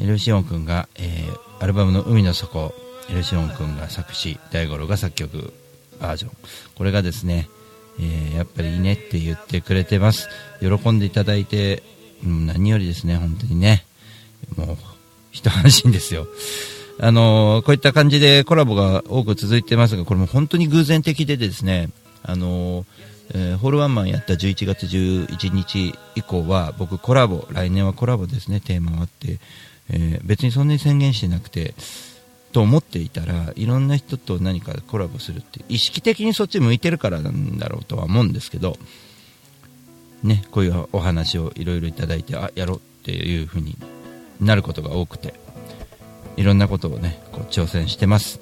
[0.00, 2.74] エルシオン君が、えーアルバムの「海の底」
[3.10, 5.52] エルシオン君が作詞大五郎が作曲
[6.00, 6.32] バージョン。
[6.74, 7.48] これがですね、
[8.00, 10.28] えーやっぱりいいねって言ってくれてます。
[10.60, 11.84] 喜んでいただいて、
[12.24, 13.84] うん、何よりですね本当にね。
[14.56, 14.76] もう
[15.30, 16.26] 一安心ですよ。
[16.98, 21.90] あのーこういった感じでコラボが多く続いてますがこれも本当に偶然的でですね
[22.24, 29.38] あのーえーホールワンマンやった11月11日以降は僕コラボ来年はコラボですねテーマがあって、
[29.90, 31.74] えー別にそんなに宣言してなくて
[32.52, 38.76] と思っていたらいろんな人と何かコラボするって意識的にそっち向いてるからなんだろうとは思うんですけど
[40.22, 43.76] ねこういうお話をいろいろいただいてあやろうっていう風に
[44.40, 45.34] なることが多くて
[46.36, 48.40] いろんなことをねこう挑戦してます。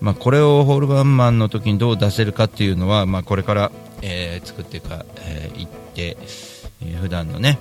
[0.00, 3.72] まあ、これをホールバンマンの時にどう出せるかっていうのは、まあ、これから、
[4.02, 6.16] えー作っていか、えーいって、
[6.82, 7.58] えー普段のね、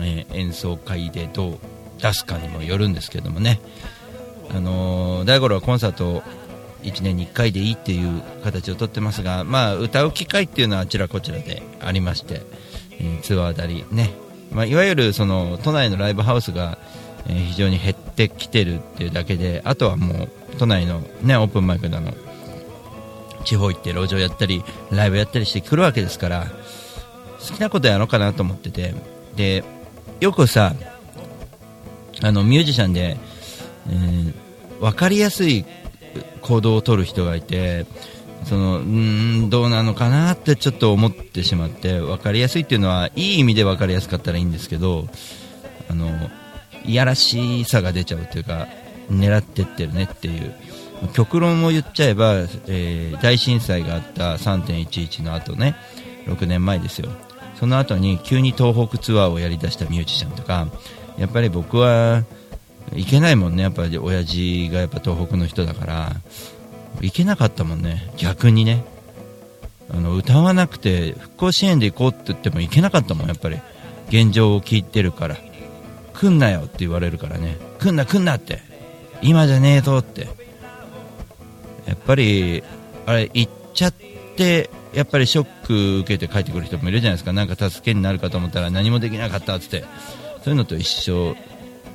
[0.00, 1.58] えー演奏会でどう
[2.00, 3.60] 出すかにもよるんですけどもね、
[4.50, 6.22] あのー大五郎はコンサート
[6.82, 12.42] 1年に1回でいいっていう形をとってますが、まあ、歌う機会っていうのはあちらこちらでありまして、
[12.92, 14.14] えーツアーだりね、
[14.52, 16.78] まあ、いわゆるその都内のライブハウスが、
[17.28, 22.12] えー非常に減ってきてるっていうだけであとはもう都内の、ね、オープンマイクだの
[23.44, 26.46] 地方行って路上やったりライブやったりしてくるわけですから
[27.40, 28.94] 好きなことやろうかなと思ってて
[29.36, 29.64] で
[30.20, 30.74] よくさ
[32.22, 33.16] あのミュージシャンで、
[33.88, 34.44] えー
[34.80, 35.64] 分かりやすい
[36.42, 37.86] 行動を取る人がいて
[38.44, 45.08] そのうーんどうなのかなってちょっと思ってしまって分かりやすいっていうのはいい意味で分かりやすかったらいいんですけど
[45.88, 46.08] あの
[46.84, 48.68] いやらしさが出ちゃうというか
[49.10, 50.54] 狙ってってるねっていう。
[51.12, 52.34] 極論を言っちゃえば、
[52.66, 55.76] えー大震災があった3.11の後ね
[56.26, 57.10] 6年前ですよ。
[57.58, 60.68] その後に急に東北ツアーをやりだしたミュージシャンとか
[61.16, 62.24] やっぱり僕は
[62.92, 63.62] 行けないもんね。
[63.62, 66.12] やっぱり親父がやっぱ東北の人だから
[67.00, 68.12] 行けなかったもんね。
[68.16, 68.84] 逆にね。
[69.90, 73.58] あの歌わなくて復興支援で行こうって言っても行けなかったもんやっぱり。
[74.08, 75.36] 現状を聞いてるから。
[76.24, 77.58] 来んなよって言われるからね。
[77.78, 78.62] 来んな来んなって。
[79.20, 80.28] 今じゃねえぞって。
[81.86, 82.62] やっぱり
[83.04, 83.92] あれ行っちゃっ
[84.36, 87.32] てやっぱりショック受けて帰ってくる人もいるじゃないですか。
[87.34, 89.84] なんか助けになるかと思ったら何もできなかったって。
[90.42, 91.36] そういうのと一緒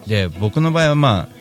[0.07, 1.39] で僕の場合はまあ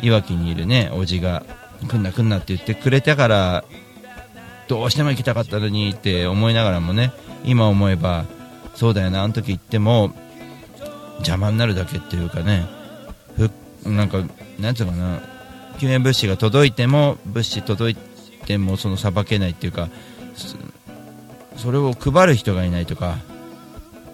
[0.00, 1.44] いわきにいるねおじが
[1.88, 3.64] 来んな来んなって言ってくれたから
[4.68, 7.12] どうしても行きたかったのにって思いながらもね
[7.44, 8.24] 今思えば
[8.74, 10.14] そうだよなあの時行っても
[11.18, 12.66] 邪魔になるだけっていうかね。
[13.36, 13.50] ふ
[13.88, 14.22] なんか
[14.58, 15.20] なんつうかな。
[15.78, 17.94] 救援物資が届いても物資届い
[18.46, 19.88] てもそのさばけないっていうか
[20.34, 20.56] そ
[21.60, 23.18] それを配る人がいないとか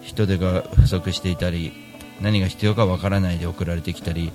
[0.01, 1.73] 人手が不足していたり
[2.21, 4.31] 何が必要かわからないで送られてきたり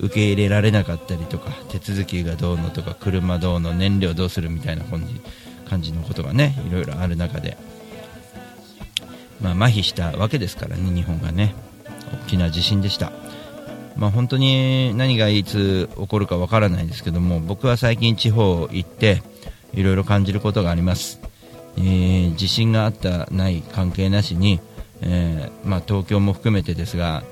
[0.00, 5.20] 受け入れられなかったりとか手続きがどうのとか車どうの燃料どうするみたいな感じ
[5.68, 7.58] 感じのことがねいろいろある中で、
[9.40, 11.54] まあ、麻痺したわけですからね日本がね。
[12.12, 13.12] 大きな地震でした。
[13.98, 19.22] まあ、本当に何がいつ起こるかわからないですけども僕は最近地方行って
[19.74, 21.20] いろいろ感じることがあります、
[21.76, 24.60] えー地震があったない関係なしに、
[25.00, 27.24] えーまあ、東京も含めてですが、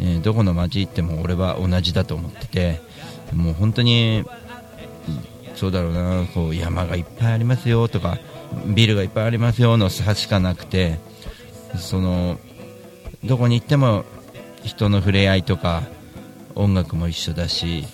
[0.00, 2.80] えーどこの街行っても俺は同じだと思ってて
[3.34, 4.24] もう本当に
[5.54, 8.18] そうだろうなこう山がいっぱいありますよとか
[8.66, 10.98] ビルがいっぱいありますよの差しかなくて
[11.76, 12.38] その
[13.24, 14.04] どこに行っても
[14.64, 15.82] 人の触れ合いとか
[16.54, 17.84] 音楽も一緒だし、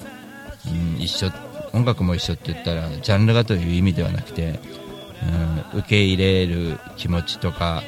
[0.66, 1.30] うん、一緒
[1.72, 4.60] 音楽も一緒って言ったらジャンルがという意味ではなくて、
[5.72, 7.82] うん、受け入れる気持ちとか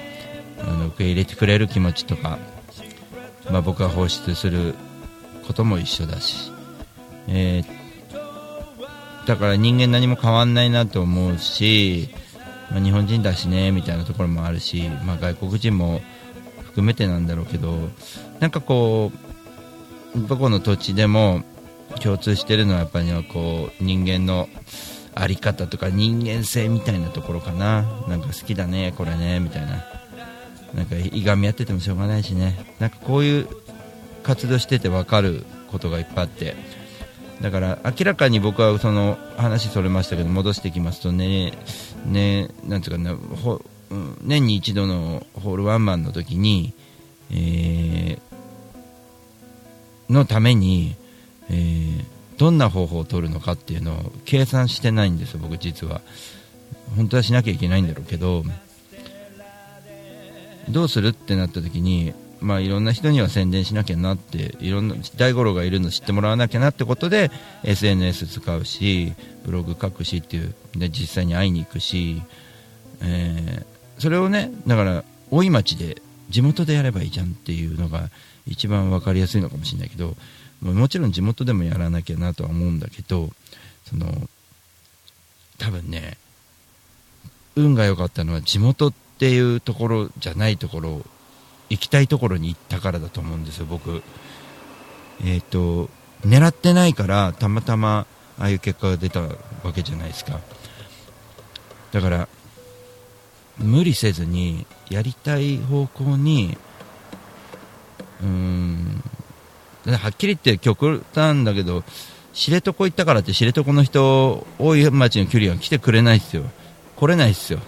[0.61, 2.39] あの受け入れてくれる気持ちとか、
[3.51, 4.75] まあ、僕が放出する
[5.47, 6.53] ことも一緒だし、
[7.29, 7.83] えー
[9.27, 12.09] だから人間何も変わんないなと思うし、
[12.71, 16.01] まあ、日本人だしねみたいなところもあるし、まあ、外国人も
[16.73, 17.91] 含めてなんだろうけど
[18.41, 19.13] なんかこ
[20.17, 21.43] うどこの土地でも
[22.01, 24.49] 共通してるのはやっぱりこう人間の
[25.15, 27.83] あり方とか人間性みたいなところかな。
[28.09, 29.85] なんか好きだねこれねみたいな。
[30.75, 32.59] なんかいがみ合っててもしょうがないしね。
[32.79, 33.49] なんかこういう
[34.23, 36.57] 活動してて分かることがいっぱいあって。
[37.43, 41.53] だから明らかに僕はその話それましたけど戻してきますとね
[42.07, 43.72] ねなんていうかなほうん
[44.23, 46.75] 年に一度のホールワンマンの時に、
[47.31, 48.33] えー
[50.11, 50.95] のために、
[51.49, 52.05] えー
[52.43, 56.01] どんな方法を取るのかっていうのを計算してないんですよ、僕実は。
[56.97, 58.43] 本当はしなきゃいけないんだろうけど、
[60.69, 67.31] どうするってなった時に、まあ、いろんな人には宣伝しなきゃなっていろんな大五郎がいるの知ってもらわなきゃなってことで
[67.63, 69.13] SNS 使うし
[69.45, 72.21] ブログ書くしっていうで実際に会いに行くし、
[73.01, 73.65] え
[73.99, 78.11] それをねだから大井町で地元でやればいいじゃんっていうのが
[78.47, 80.17] 一番分かりやすいのかもしれないけど
[80.63, 83.31] もちろん地元でもやらなきゃなとは思うんだけど
[83.85, 84.07] その
[85.59, 86.17] 多分ね
[87.57, 91.03] 運が良かったのは地元っていうところじゃないところ
[91.73, 94.03] 行きたいところに行ったからだと思うんですよ、僕。
[95.25, 95.89] えっ、と、
[96.23, 98.07] 狙ってないから、たまたま
[98.39, 99.29] ああいう結果が出たわ
[99.75, 100.41] けじゃないですか。
[101.93, 102.29] だから、
[103.63, 106.57] 無理せずに、やりたい方向に、
[108.23, 109.03] うーん、
[109.87, 111.85] はっきり言って極端だけど、
[112.33, 116.45] 知床行ったからって知床の人、大井町の距離は来てくれないですよ。
[116.97, 117.59] 来れないですよ。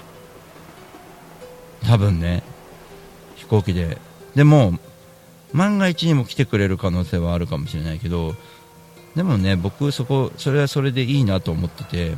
[1.84, 2.42] 多分ね。
[3.44, 3.98] 飛行機で
[4.34, 4.78] でも
[5.52, 8.34] 万が一にも来てくれる可能性はあるかもしれないけど
[9.14, 12.14] でもね僕そこそれはそれでいいなと思ってて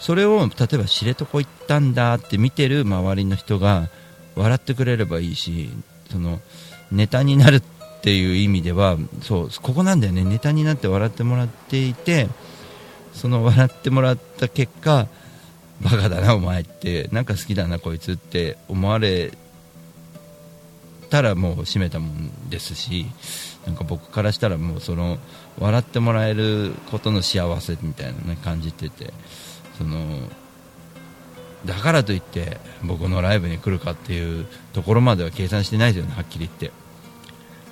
[0.00, 3.88] それを例えば知床行ったんだって見てる周りの人が
[4.34, 5.70] 笑ってくれればいいし
[6.10, 6.40] その
[6.90, 7.62] ネタになるっ
[8.02, 10.24] ていう意味ではそうここなんだよね。
[10.24, 12.28] ネタになって笑ってもらっていて
[13.12, 15.06] その笑ってもらった結果
[15.82, 17.08] バカだなお前って。
[17.12, 19.32] なんか好きだなこいつって思われ
[21.10, 23.06] たらもう閉めたもんですし
[23.66, 25.18] なんか僕からしたらもうその
[25.58, 29.12] 笑ってもらえることの幸せみたいなね感じてて。
[29.80, 29.98] その
[31.64, 36.70] だからといって僕のライブに来るかっていうところまでは計算してないですよねはっきり言って。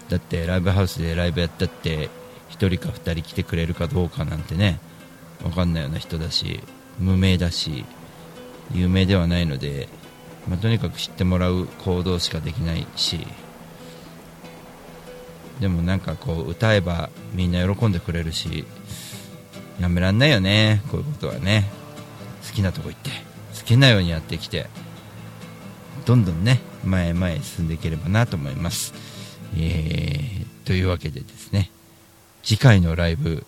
[0.08, 2.08] だってライブハウスでライブやったって
[2.50, 4.80] 1人か2人来てくれるかどうかなんてね
[5.42, 6.62] 分かんないような人だし
[6.98, 7.84] 無名だし
[8.72, 9.88] 有名ではないので
[10.48, 13.26] まあ、とにかく知ってもらう行動しかできないし。
[15.60, 18.64] でもなんかこう歌えばみんな喜んでくれるし
[19.80, 21.77] やめらんないよねこういうことはね。
[22.58, 23.10] きなとこ行って
[23.56, 24.66] 好きなようにやってきて
[26.06, 28.94] どんどんね前へ前へ進んでいければなと思います、
[29.56, 31.70] えー、というわけでですね
[32.42, 33.46] 次回のライブ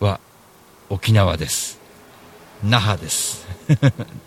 [0.00, 0.20] は
[0.90, 1.80] 沖縄です。
[2.62, 3.46] 那覇です。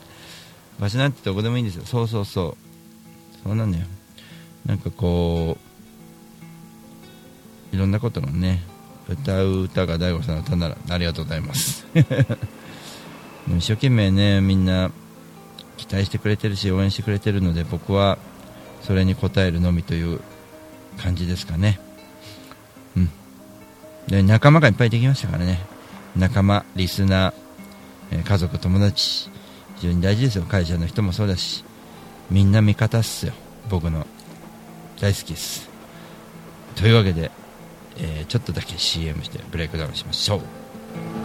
[0.80, 1.84] 場所なんてどこでもいいんですよ。
[1.86, 3.44] そうそうそう。
[3.44, 3.86] そうなんだよ。
[4.66, 5.58] なんかこ
[7.72, 8.64] ういろんなことのね
[9.08, 11.86] 歌う歌が大悟さんの歌ならありがとうございます。
[13.48, 14.92] 一生懸命ねみんな
[15.78, 18.18] 期待してくれてるし応援してくれてるので僕は
[18.82, 20.20] それに応えるのみという
[20.98, 21.80] 感じですかね。
[22.96, 23.10] うん。
[24.08, 25.60] で仲間がいっぱいできましたからね。
[26.16, 29.30] 仲間リスナー、え家族友達
[29.78, 30.44] 非常に大事ですよ。
[30.44, 31.64] 会社の人もそうだし。
[32.30, 33.34] みんな味方っすよ。
[33.70, 34.06] 僕の
[35.00, 35.70] 大好きです。
[36.76, 37.32] というわけで、
[37.98, 41.19] えーちょっとだけ CM してブレイクダウンしましょう。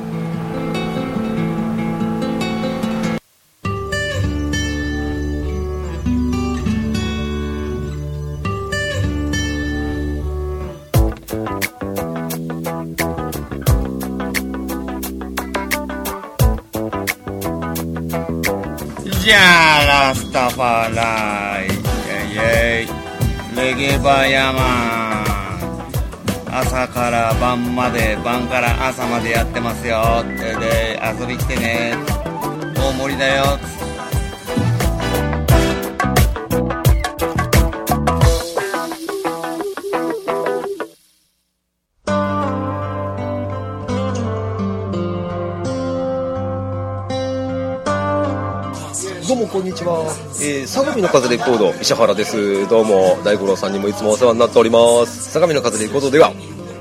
[20.56, 21.74] ラスタファライイェ
[22.30, 24.60] イイェイレゲバヤマ
[25.22, 31.94] ン朝から晩まで晩から朝までやってますよでで遊び来てね
[32.76, 33.58] 大盛りだよ
[49.74, 50.06] にちは、
[50.40, 52.68] えー、相模の風レコード石原です。
[52.68, 55.32] どうも大五郎さんにもいつもお世話になっております。
[55.32, 56.32] 相模の風レコードでは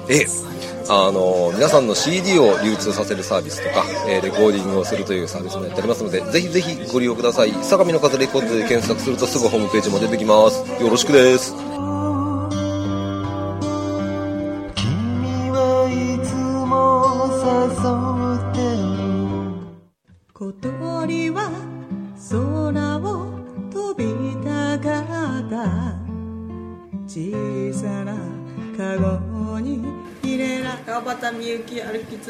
[0.08, 0.54] えー
[0.90, 7.54] あの皆さんの CD を流通させるサービスとか、えーレコーディングをするというサービスもやっておりますのでぜひぜひご利用ください。
[7.64, 10.60] 相模の風レコードで検索するとすぐホームページも出てきます。
[10.80, 11.56] よろしくです。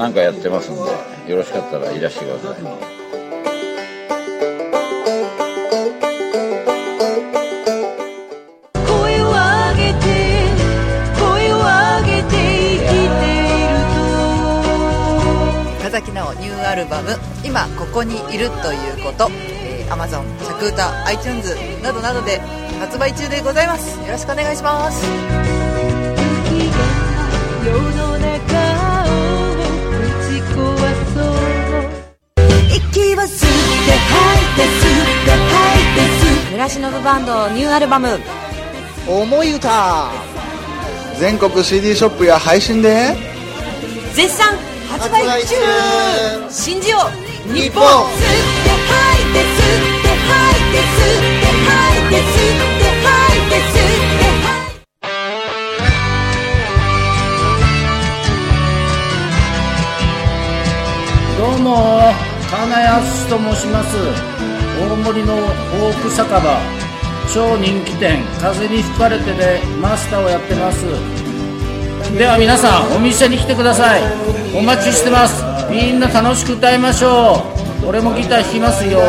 [0.00, 0.80] 何かやってますんで
[1.30, 2.62] よろしかったらいらしてください。
[8.72, 10.06] 声を上げて
[11.20, 13.76] 声を上げて生きている
[15.80, 17.10] 岡崎直ニューアルバム
[17.44, 19.28] 「今ここにいるということ」
[19.62, 22.40] えー、Amazon、シャクータ、iTunes などなどで
[22.80, 24.00] 発売中でございます。
[24.00, 25.04] よろしくお願いします
[36.60, 38.20] て吸って村忍バンドニューアルバム
[39.08, 40.10] 「思い歌」
[41.18, 43.16] 全国 CD ショップや配信で。
[44.14, 44.58] 絶賛
[44.90, 45.54] 発売中。
[46.50, 46.98] 信じよ
[47.48, 47.82] う日本。
[47.82, 47.88] 吸っ
[48.64, 54.88] て吐いて吸って吐いて吸って吐いて吸って吐いて吸って吐いて
[61.38, 61.68] どうも
[62.50, 64.49] 金安と申します
[64.80, 66.40] 大森のオーク酒場。
[67.32, 68.24] 超人気店。
[68.40, 70.84] 風に吹かれてでマスターをやってます。
[72.16, 74.02] では皆さんお店に来てください。
[74.56, 75.44] お待ちしてます。
[75.70, 77.44] みんな楽しく歌いましょ
[77.82, 77.88] う。
[77.88, 79.00] 俺もギター弾きますよ。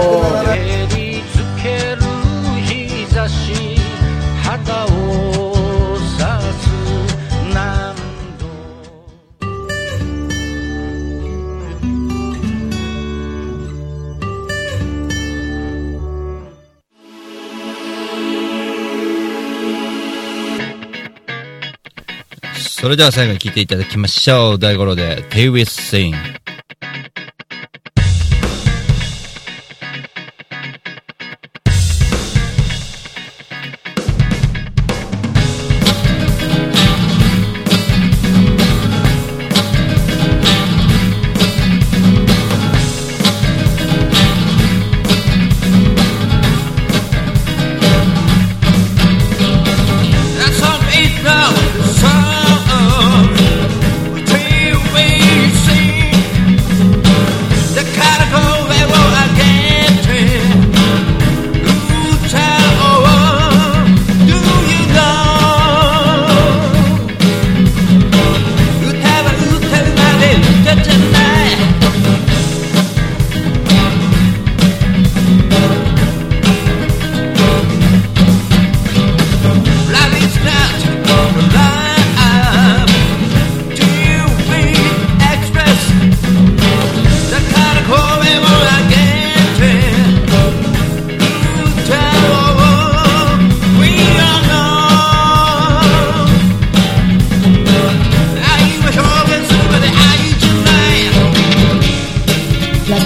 [22.82, 24.60] それでは最後に聴いていただきましょう。
[24.60, 26.41] 大五郎で Tay with Sing。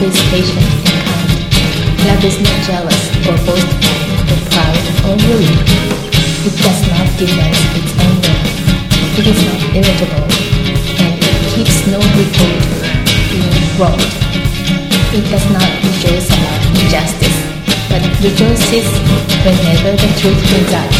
[0.05, 1.29] Is patient and kind.
[2.05, 3.97] Love is not jealous or boastful
[4.29, 4.77] or proud
[5.09, 5.49] or rude.
[6.45, 8.45] It does not deny its own will.
[9.17, 10.29] It is not irritable,
[11.01, 12.61] and it keeps no record
[13.33, 14.13] being wronged.
[15.09, 17.37] It does not rejoice about injustice,
[17.89, 18.85] but rejoices
[19.41, 20.93] whenever the truth comes out.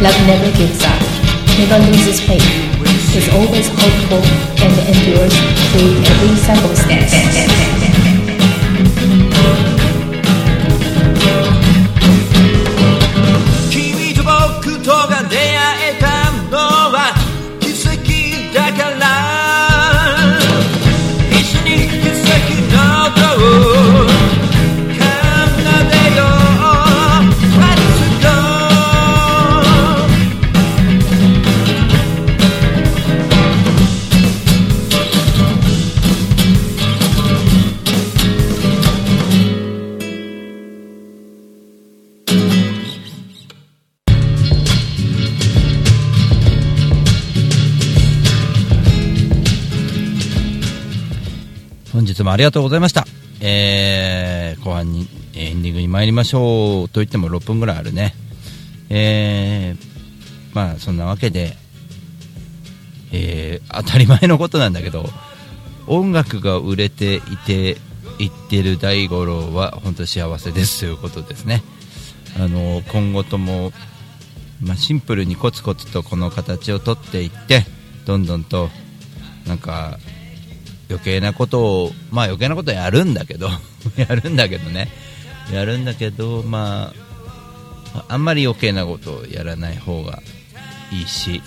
[0.00, 1.02] Love never gives up,
[1.60, 2.48] never loses faith,
[3.14, 4.24] is always hopeful
[4.64, 5.34] and endures
[5.70, 7.73] through every circumstance.
[52.34, 53.06] ありがとうございました。
[53.40, 55.06] えー、後半に、
[55.36, 56.88] エンディングに参りましょう。
[56.88, 58.12] と言っても6分ぐらいあるね。
[58.90, 61.56] えー、まあ、そんなわけで、
[63.12, 65.08] えー、当たり前のことなんだけど、
[65.86, 67.76] 音楽が売れていて、
[68.18, 71.62] いってる大五郎は本当幸せですということですね。
[72.36, 73.72] あの、今後とも、
[74.60, 77.64] まあ、シンプルにコツコツとこの形をとっていって、
[78.06, 78.70] どんどんと、
[79.46, 80.00] なんか、
[80.94, 83.48] 余計なことを、まあ余計なことやるんだけど、
[83.96, 84.90] やるんだけどね、
[85.52, 86.92] やるんだけど、ま
[87.94, 90.22] あ、あんまり余計なことをやらない方が
[90.92, 91.42] いいし、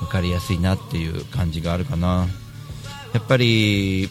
[0.00, 2.28] 分かりやすいなっていう感じがあるかな。
[3.12, 4.08] やっぱり、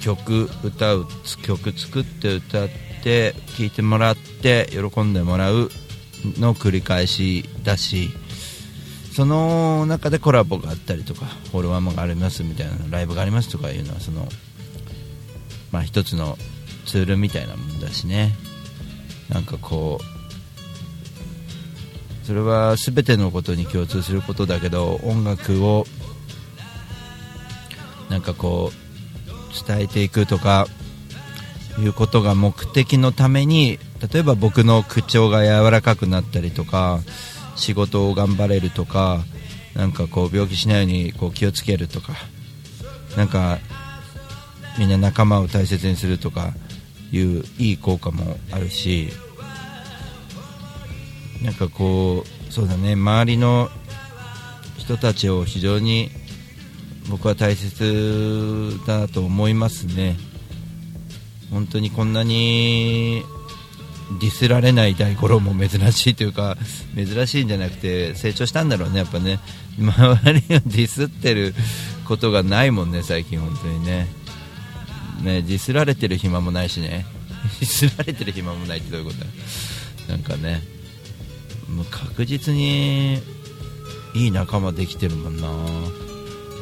[0.00, 1.08] 曲歌う、
[1.42, 2.68] 曲作って歌っ
[3.02, 5.70] て、聴いてもらって、喜んでもらう
[6.38, 8.10] の繰り返しだし、
[9.18, 14.28] その中でコラボがあったりとかフォロワーもありますみたいなライブがありますとかいうのはその
[15.72, 16.38] まあ一つの
[16.86, 18.30] ツールみたいなもんだしね。
[19.28, 20.04] なんかこう
[22.24, 25.84] それは全てのことに共通することだけど音楽を
[28.08, 30.68] なんかこう伝えていくとか
[31.80, 33.80] いうことが目的のために
[34.12, 37.00] 例えば僕の口調が柔らかくなったりとか
[37.58, 39.20] 仕事を頑張れるとか
[39.74, 42.14] なんかこう病気しないようにこう気をつけるとか
[43.16, 43.58] なんか
[44.78, 46.52] みんな仲間を大切にするとか
[47.12, 49.08] いういい効果もあるし
[51.42, 53.68] なんかこうそうだね周りの
[54.76, 56.10] 人たちを非常に
[57.10, 60.16] 僕は大切だと思いますね。
[61.50, 63.22] 本当にこんなに
[64.20, 66.56] ディスられない大五郎も珍しいというか
[66.94, 69.38] 珍しいんじゃなくて成長したんだろうねやっぱね。
[69.78, 71.54] 周りをディスってる
[72.06, 74.06] ことがないもんね最近本当にね。
[75.22, 77.04] ねディスられてる暇もないしね。
[77.60, 79.26] ディスられてる暇もないってどういうことだ。
[80.08, 80.62] なんかね
[81.68, 83.20] もう確実に
[84.14, 85.48] いい仲間できてるもんな。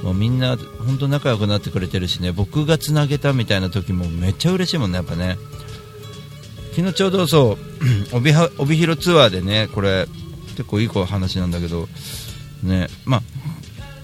[0.02, 2.32] もうみんな本当仲良くなってくれてるしね。
[2.32, 5.38] 僕がつなげたみたいな時もめっちゃ嬉しいもんねやっぱね。
[6.76, 7.56] 昨日ちょうどそう
[8.14, 10.06] 帯帯広ツアーでねこれ
[10.58, 11.88] 結構いい話なんだけど
[12.62, 13.22] ねま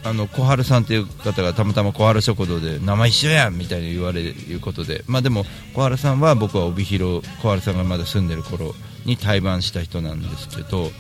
[0.05, 5.45] ああの小春さんという方がたまたま小春食堂で名前一緒やんみたいに言われるいうことでまあでも
[5.75, 10.91] 小春さんは僕は帯広小春さんがまだ住んでる頃に対バンした人なんですけど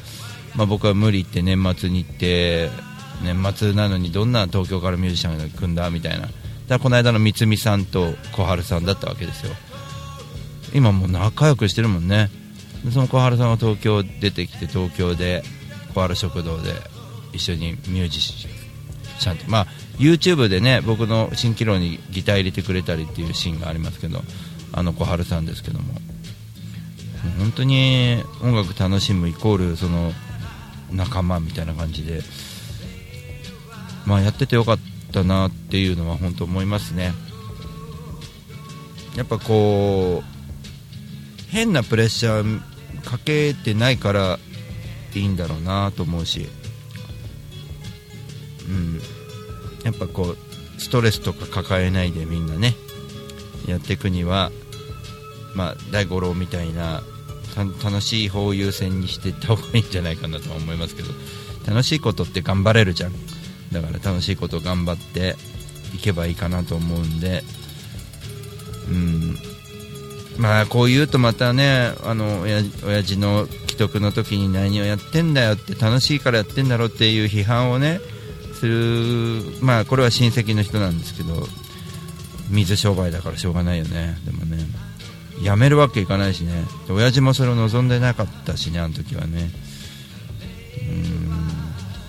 [0.55, 2.69] まあ僕は無理言って年末に行って
[3.25, 6.27] 年末なのにどんな東京からミュージシャンが組んだみたいな。
[6.27, 6.35] だか
[6.69, 9.55] らこの間の三つみさんと小春さんだったわけですよ。
[10.75, 12.31] 今もう仲良くしてるもんね。
[12.93, 15.43] その小原さんが東京出てきて東京で
[15.95, 16.73] 小原食堂で
[17.33, 19.67] 一緒にミュージシャンとまあ
[19.99, 24.21] YouTube でね僕の蜃気楼にギター入れてくれたりっていうシーンがありますけど
[24.73, 25.95] あの小春さんですけども。
[27.39, 30.13] 本当に音楽楽しむイコールその
[30.91, 32.21] 仲間みたいな感じで
[34.07, 34.79] まあやっててよかっ
[35.13, 37.13] たなっていうのは本当思いますね。
[39.17, 40.32] やっぱこう
[41.53, 42.61] 変なプレッシャー
[43.05, 44.39] かけてないから
[45.15, 46.49] いいんだろうなと思うし、
[48.69, 49.01] うん、
[49.85, 52.75] やっぱこうストレスとか抱えないでみんなね
[53.67, 54.51] やっていくには、
[55.55, 57.03] まあ、大五郎みたいな
[57.85, 61.11] 楽しい方を優先にしていった方がいいんじゃないかなとは思いますけど
[61.67, 63.13] 楽しいことって頑張れるじゃん。
[63.73, 65.37] だから楽しいこと頑張って
[65.95, 67.43] いけばいいかなと思うんで
[68.89, 69.52] うん。
[70.39, 78.01] まあこう言うとまたねあの親親父の既得の時に何をやってんだよって楽しいからやってんだろうっていう批判をね
[78.55, 81.47] するまあこれは親戚の人なんですけど
[82.51, 84.17] 水商売だからしょうがないよね。
[84.25, 84.59] でもね
[85.43, 86.65] 辞めるわけいかないしね。
[86.89, 89.51] 親父もそれを望んでなかったしねあの時はね。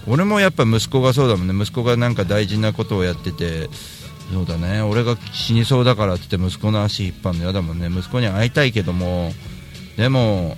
[0.08, 0.14] うん。
[0.14, 1.56] 俺もやっぱ息子がそうだもんね。
[1.60, 3.70] 息子がなんか大事なことをやってて
[4.32, 4.82] そうだね。
[4.82, 7.88] 俺が死にそうだからって言って息子の足引っ張るの嫌だもんね。
[7.90, 9.34] 息子に会いたいけども。
[9.98, 10.58] でも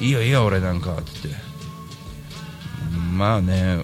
[0.00, 1.42] いいよいいよ俺なんかって言って。
[3.16, 3.78] まあね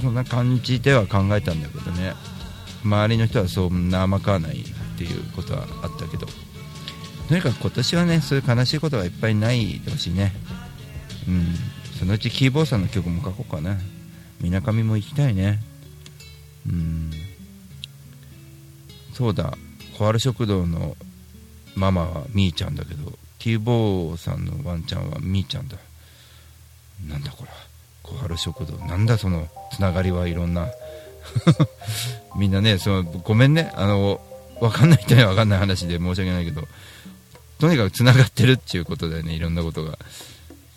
[0.00, 2.14] そんな感じでは考えたんだけどね。
[2.84, 4.64] 周りの人はそんな甘くはないっ
[4.96, 6.26] ていうことはあったけど。
[7.28, 10.32] とにかく今年はねそういう悲しいことがいっぱいないでほしいね。
[11.26, 11.54] うん。
[11.98, 13.76] そのうちキーボーさんの曲も書こうかな。
[14.40, 15.60] みなかみも行きたいね。
[16.66, 17.10] うん。
[19.18, 19.52] そうだ。
[19.98, 20.96] 小春食堂の
[21.74, 25.76] ママはみーちゃんだけどキーボーさんのワンちゃんはみーちゃんだ。
[27.08, 27.50] なんだこれ。
[28.04, 30.68] 小春食堂なんだそのつながりはいろんな。
[32.38, 33.72] みんなねそのごめんね。
[33.74, 34.20] あの
[34.60, 36.68] 分かんない人には分かんない話で申し訳ないけど
[37.58, 39.98] とにかくつながってるっていうことだよねいろんなことが。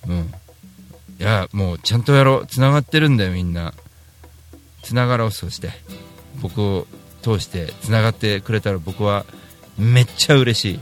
[0.07, 0.33] うん。
[1.19, 2.47] いやもうちゃんとやろう。
[2.47, 3.75] つながってるんだよみんな。
[4.81, 5.69] つながろうそして。
[6.41, 6.87] 僕を
[7.22, 9.26] 通してつながってくれたら僕は
[9.78, 10.80] めっちゃ嬉しい。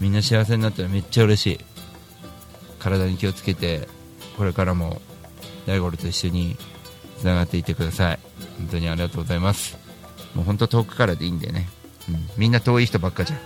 [0.00, 1.58] みんな幸せになったらめっちゃ嬉しい。
[2.78, 3.88] 体に気をつけて
[4.36, 5.00] これからも
[5.66, 6.56] 大五郎と一緒に
[7.18, 8.18] つながっていってください。
[8.58, 9.78] 本当にありがとうございます。
[10.34, 11.68] もう本当遠くからでいいんでね、
[12.08, 13.40] うん、みんな遠い人ばっかじゃん。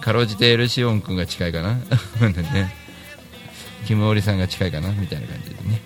[0.02, 1.74] かろうじてエルシオン君が近いかな。
[2.52, 2.74] ね。
[3.86, 4.90] キムオリさんが近いかな。
[4.90, 5.82] みたいな感じでね。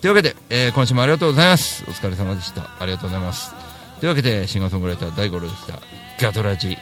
[0.00, 1.84] というわけで、えー今週もありがとうございます。
[1.86, 2.70] お疲れ様でした。
[2.80, 3.54] ありがとうございます。
[4.00, 5.78] というわけでシンガーソングライター大五郎でした。
[6.20, 6.76] ガトラジ。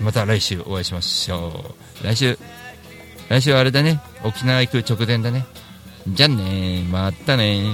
[0.00, 2.04] また来週お会いしましょう。
[2.04, 2.38] 来週。
[3.28, 4.00] 来週はあれだね。
[4.24, 5.44] 沖縄行く直前だね。
[6.08, 7.64] じゃあねまたね